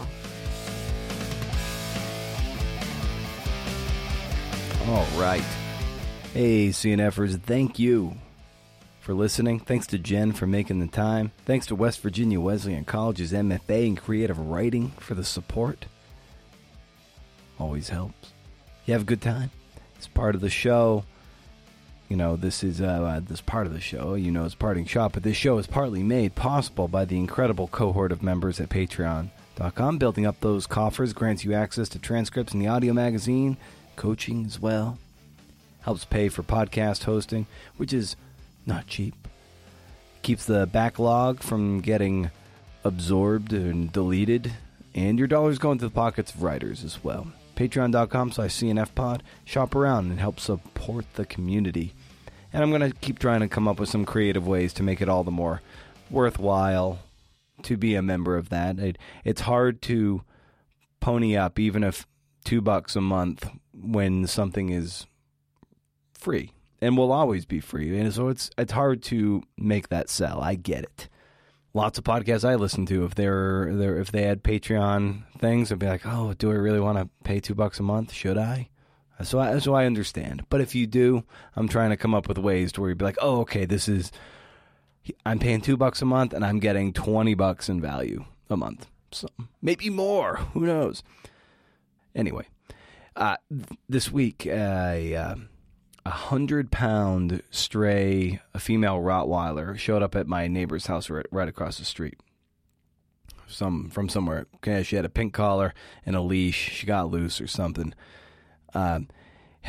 [4.88, 5.44] All right.
[6.34, 8.14] Hey, CNFers, thank you
[9.02, 9.60] for listening.
[9.60, 11.34] Thanks to Jen for making the time.
[11.44, 15.88] Thanks to West Virginia Wesleyan College's MFA in Creative Writing for the support.
[17.60, 18.32] Always helps.
[18.86, 19.52] You have a good time.
[19.98, 21.04] It's part of the show.
[22.08, 24.14] You know, this is uh, this part of the show.
[24.14, 27.68] You know, it's parting shot, but this show is partly made possible by the incredible
[27.68, 29.98] cohort of members at Patreon.com.
[29.98, 33.58] Building up those coffers grants you access to transcripts in the audio magazine,
[33.98, 34.98] coaching as well
[35.82, 37.46] helps pay for podcast hosting,
[37.78, 38.16] which is
[38.66, 39.28] not cheap.
[40.22, 42.32] Keeps the backlog from getting
[42.84, 44.54] absorbed and deleted,
[44.94, 47.28] and your dollars go into the pockets of writers as well.
[47.56, 49.22] Patreon.com slash CNFpod.
[49.46, 51.94] Shop around and help support the community.
[52.54, 55.02] And I'm going to keep trying to come up with some creative ways to make
[55.02, 55.62] it all the more
[56.10, 57.00] worthwhile
[57.64, 58.80] to be a member of that.
[58.80, 60.24] It, it's hard to
[61.00, 62.08] pony up, even if
[62.44, 65.06] two bucks a month, when something is
[66.22, 66.52] free
[66.82, 67.98] and will always be free.
[68.00, 70.42] And so it's it's hard to make that sell.
[70.42, 71.10] I get it.
[71.74, 75.80] Lots of podcasts I listen to, if they're, they're if they had Patreon things, I'd
[75.80, 78.12] be like, oh, do I really want to pay two bucks a month?
[78.12, 78.68] Should I?
[79.24, 80.44] So I, so I understand.
[80.50, 81.24] But if you do,
[81.56, 83.88] I'm trying to come up with ways to where you'd be like, oh, okay, this
[83.88, 84.12] is
[85.26, 88.88] I'm paying two bucks a month and I'm getting twenty bucks in value a month.
[89.12, 89.28] So
[89.62, 90.38] maybe more.
[90.54, 91.04] Who knows?
[92.14, 92.48] Anyway,
[93.16, 93.38] uh,
[93.88, 95.14] this week I.
[95.14, 95.36] Uh,
[96.06, 101.48] a hundred pound stray, a female Rottweiler, showed up at my neighbor's house right, right
[101.48, 102.18] across the street.
[103.48, 104.48] Some from somewhere.
[104.56, 105.74] Okay, she had a pink collar
[106.06, 106.72] and a leash.
[106.72, 107.94] She got loose or something.
[108.74, 109.10] Um,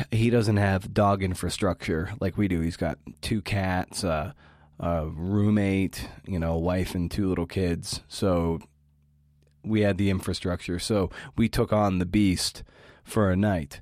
[0.09, 2.61] he doesn't have dog infrastructure like we do.
[2.61, 4.31] He's got two cats, uh,
[4.79, 8.01] a roommate, you know, wife and two little kids.
[8.07, 8.59] So
[9.63, 10.79] we had the infrastructure.
[10.79, 12.63] So we took on the beast
[13.03, 13.81] for a night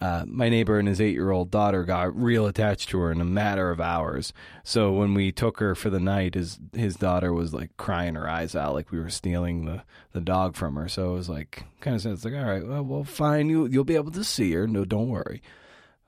[0.00, 3.20] uh, my neighbor and his eight year old daughter got real attached to her in
[3.20, 4.32] a matter of hours.
[4.62, 8.28] So when we took her for the night, his his daughter was like crying her
[8.28, 9.82] eyes out, like we were stealing the,
[10.12, 10.88] the dog from her.
[10.88, 13.84] So it was like kind of sense like, all right, well, well, fine, you you'll
[13.84, 14.66] be able to see her.
[14.66, 15.42] No, don't worry.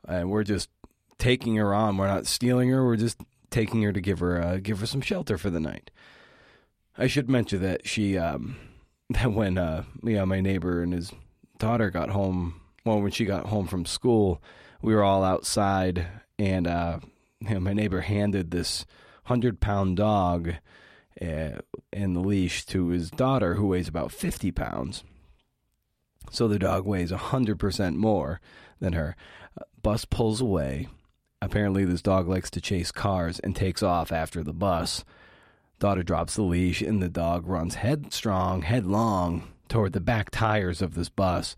[0.07, 0.69] And we're just
[1.19, 1.97] taking her on.
[1.97, 2.85] We're not stealing her.
[2.85, 3.21] We're just
[3.51, 5.91] taking her to give her uh, give her some shelter for the night.
[6.99, 8.57] I should mention that she um,
[9.11, 11.13] that when uh, yeah, my neighbor and his
[11.59, 14.41] daughter got home well, when she got home from school,
[14.81, 16.07] we were all outside,
[16.39, 17.01] and uh,
[17.41, 18.87] you know, my neighbor handed this
[19.25, 20.55] hundred pound dog
[21.21, 21.59] uh,
[21.93, 25.03] in the leash to his daughter, who weighs about fifty pounds.
[26.31, 28.41] So the dog weighs 100% more
[28.81, 29.15] than her.
[29.83, 30.89] Bus pulls away.
[31.41, 35.05] Apparently, this dog likes to chase cars and takes off after the bus.
[35.79, 40.95] Daughter drops the leash, and the dog runs headstrong, headlong toward the back tires of
[40.95, 41.55] this bus.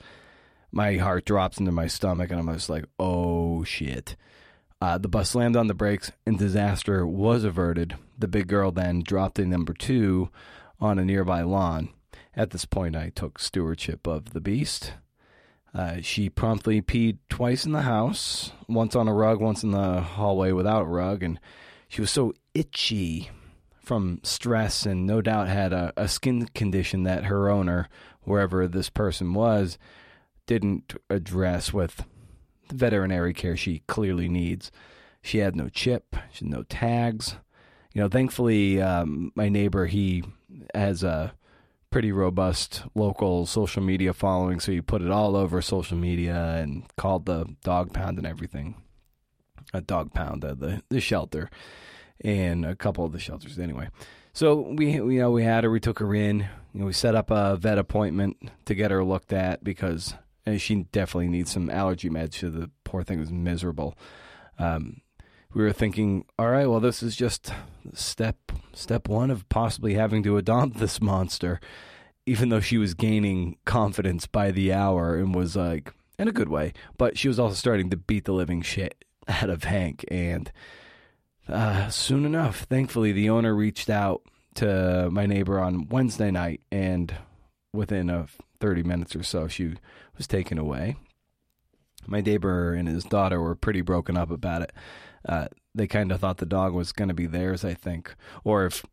[0.70, 4.16] My heart drops into my stomach, and I'm just like, oh shit.
[4.80, 7.96] Uh, the bus slammed on the brakes, and disaster was averted.
[8.16, 10.30] The big girl then dropped a number two
[10.80, 11.88] on a nearby lawn.
[12.36, 14.92] At this point, I took stewardship of the beast.
[15.74, 20.00] Uh, she promptly peed twice in the house, once on a rug, once in the
[20.00, 21.40] hallway without rug, and
[21.88, 23.30] she was so itchy
[23.82, 27.88] from stress and no doubt had a, a skin condition that her owner,
[28.22, 29.78] wherever this person was,
[30.48, 32.04] didn't address with
[32.68, 34.72] the veterinary care she clearly needs.
[35.22, 37.36] She had no chip, she had no tags.
[37.92, 40.24] You know, thankfully, um, my neighbor he
[40.74, 41.34] has a
[41.90, 46.84] pretty robust local social media following, so he put it all over social media and
[46.96, 48.74] called the dog pound and everything.
[49.74, 51.50] A dog pound, uh, the the shelter,
[52.22, 53.88] and a couple of the shelters anyway.
[54.32, 56.40] So we you know we had her, we took her in,
[56.72, 60.14] you know, we set up a vet appointment to get her looked at because
[60.48, 62.40] and she definitely needs some allergy meds.
[62.40, 63.96] the poor thing was miserable.
[64.58, 65.02] Um,
[65.54, 67.52] we were thinking, all right, well, this is just
[67.92, 68.36] step
[68.72, 71.60] step one of possibly having to adopt this monster.
[72.26, 76.48] Even though she was gaining confidence by the hour and was like in a good
[76.48, 80.04] way, but she was also starting to beat the living shit out of Hank.
[80.08, 80.52] And
[81.48, 84.22] uh, soon enough, thankfully, the owner reached out
[84.56, 87.14] to my neighbor on Wednesday night, and
[87.72, 88.26] within a
[88.60, 89.74] 30 minutes or so, she
[90.18, 90.96] was taken away.
[92.06, 94.72] My neighbor and his daughter were pretty broken up about it.
[95.26, 98.14] Uh, they kind of thought the dog was going to be theirs, I think,
[98.44, 98.84] or if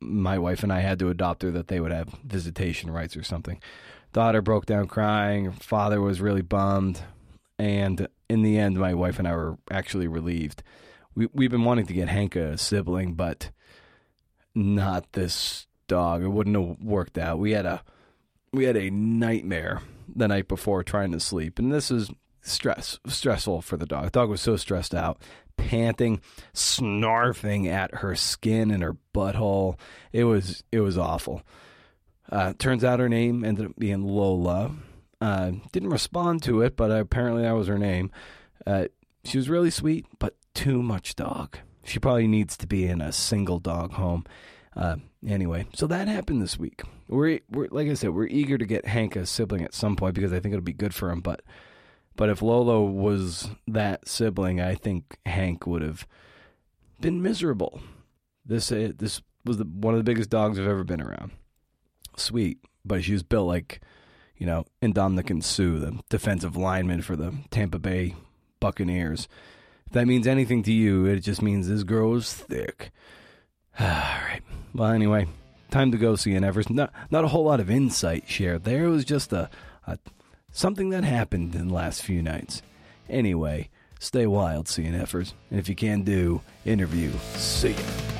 [0.00, 3.22] my wife and I had to adopt her, that they would have visitation rights or
[3.22, 3.60] something.
[4.12, 5.52] Daughter broke down crying.
[5.52, 7.00] Father was really bummed,
[7.58, 10.62] and in the end, my wife and I were actually relieved.
[11.14, 13.50] We we've been wanting to get Hank a sibling, but
[14.54, 16.22] not this dog.
[16.22, 17.38] It wouldn't have worked out.
[17.38, 17.82] We had a
[18.52, 19.80] we had a nightmare
[20.14, 22.10] the night before trying to sleep, and this is
[22.42, 24.04] stress stressful for the dog.
[24.04, 25.22] The dog was so stressed out,
[25.56, 26.20] panting,
[26.54, 29.78] snarfing at her skin and her butthole.
[30.12, 31.42] It was it was awful.
[32.30, 34.72] Uh, turns out her name ended up being Lola.
[35.20, 38.10] Uh, didn't respond to it, but apparently that was her name.
[38.66, 38.86] Uh,
[39.24, 41.58] she was really sweet, but too much dog.
[41.84, 44.24] She probably needs to be in a single dog home.
[44.74, 44.96] Uh,
[45.26, 46.82] anyway, so that happened this week.
[47.08, 50.14] We're, we're like I said, we're eager to get Hank a sibling at some point
[50.14, 51.20] because I think it'll be good for him.
[51.20, 51.42] But
[52.16, 56.06] but if Lolo was that sibling, I think Hank would have
[57.00, 57.80] been miserable.
[58.44, 61.32] This uh, this was the, one of the biggest dogs I've ever been around.
[62.16, 63.80] Sweet, but she was built like
[64.36, 68.14] you know Ndamukong Suh, the defensive lineman for the Tampa Bay
[68.60, 69.28] Buccaneers.
[69.86, 72.90] If that means anything to you, it just means this girl was thick.
[73.80, 74.40] All right.
[74.74, 75.26] Well, anyway,
[75.70, 76.70] time to go CNFers.
[76.70, 78.84] Not not a whole lot of insight shared there.
[78.84, 79.50] It was just a,
[79.86, 79.98] a
[80.50, 82.62] something that happened in the last few nights.
[83.08, 83.68] Anyway,
[83.98, 87.10] stay wild, CNFers, and if you can do, interview.
[87.34, 88.11] See ya.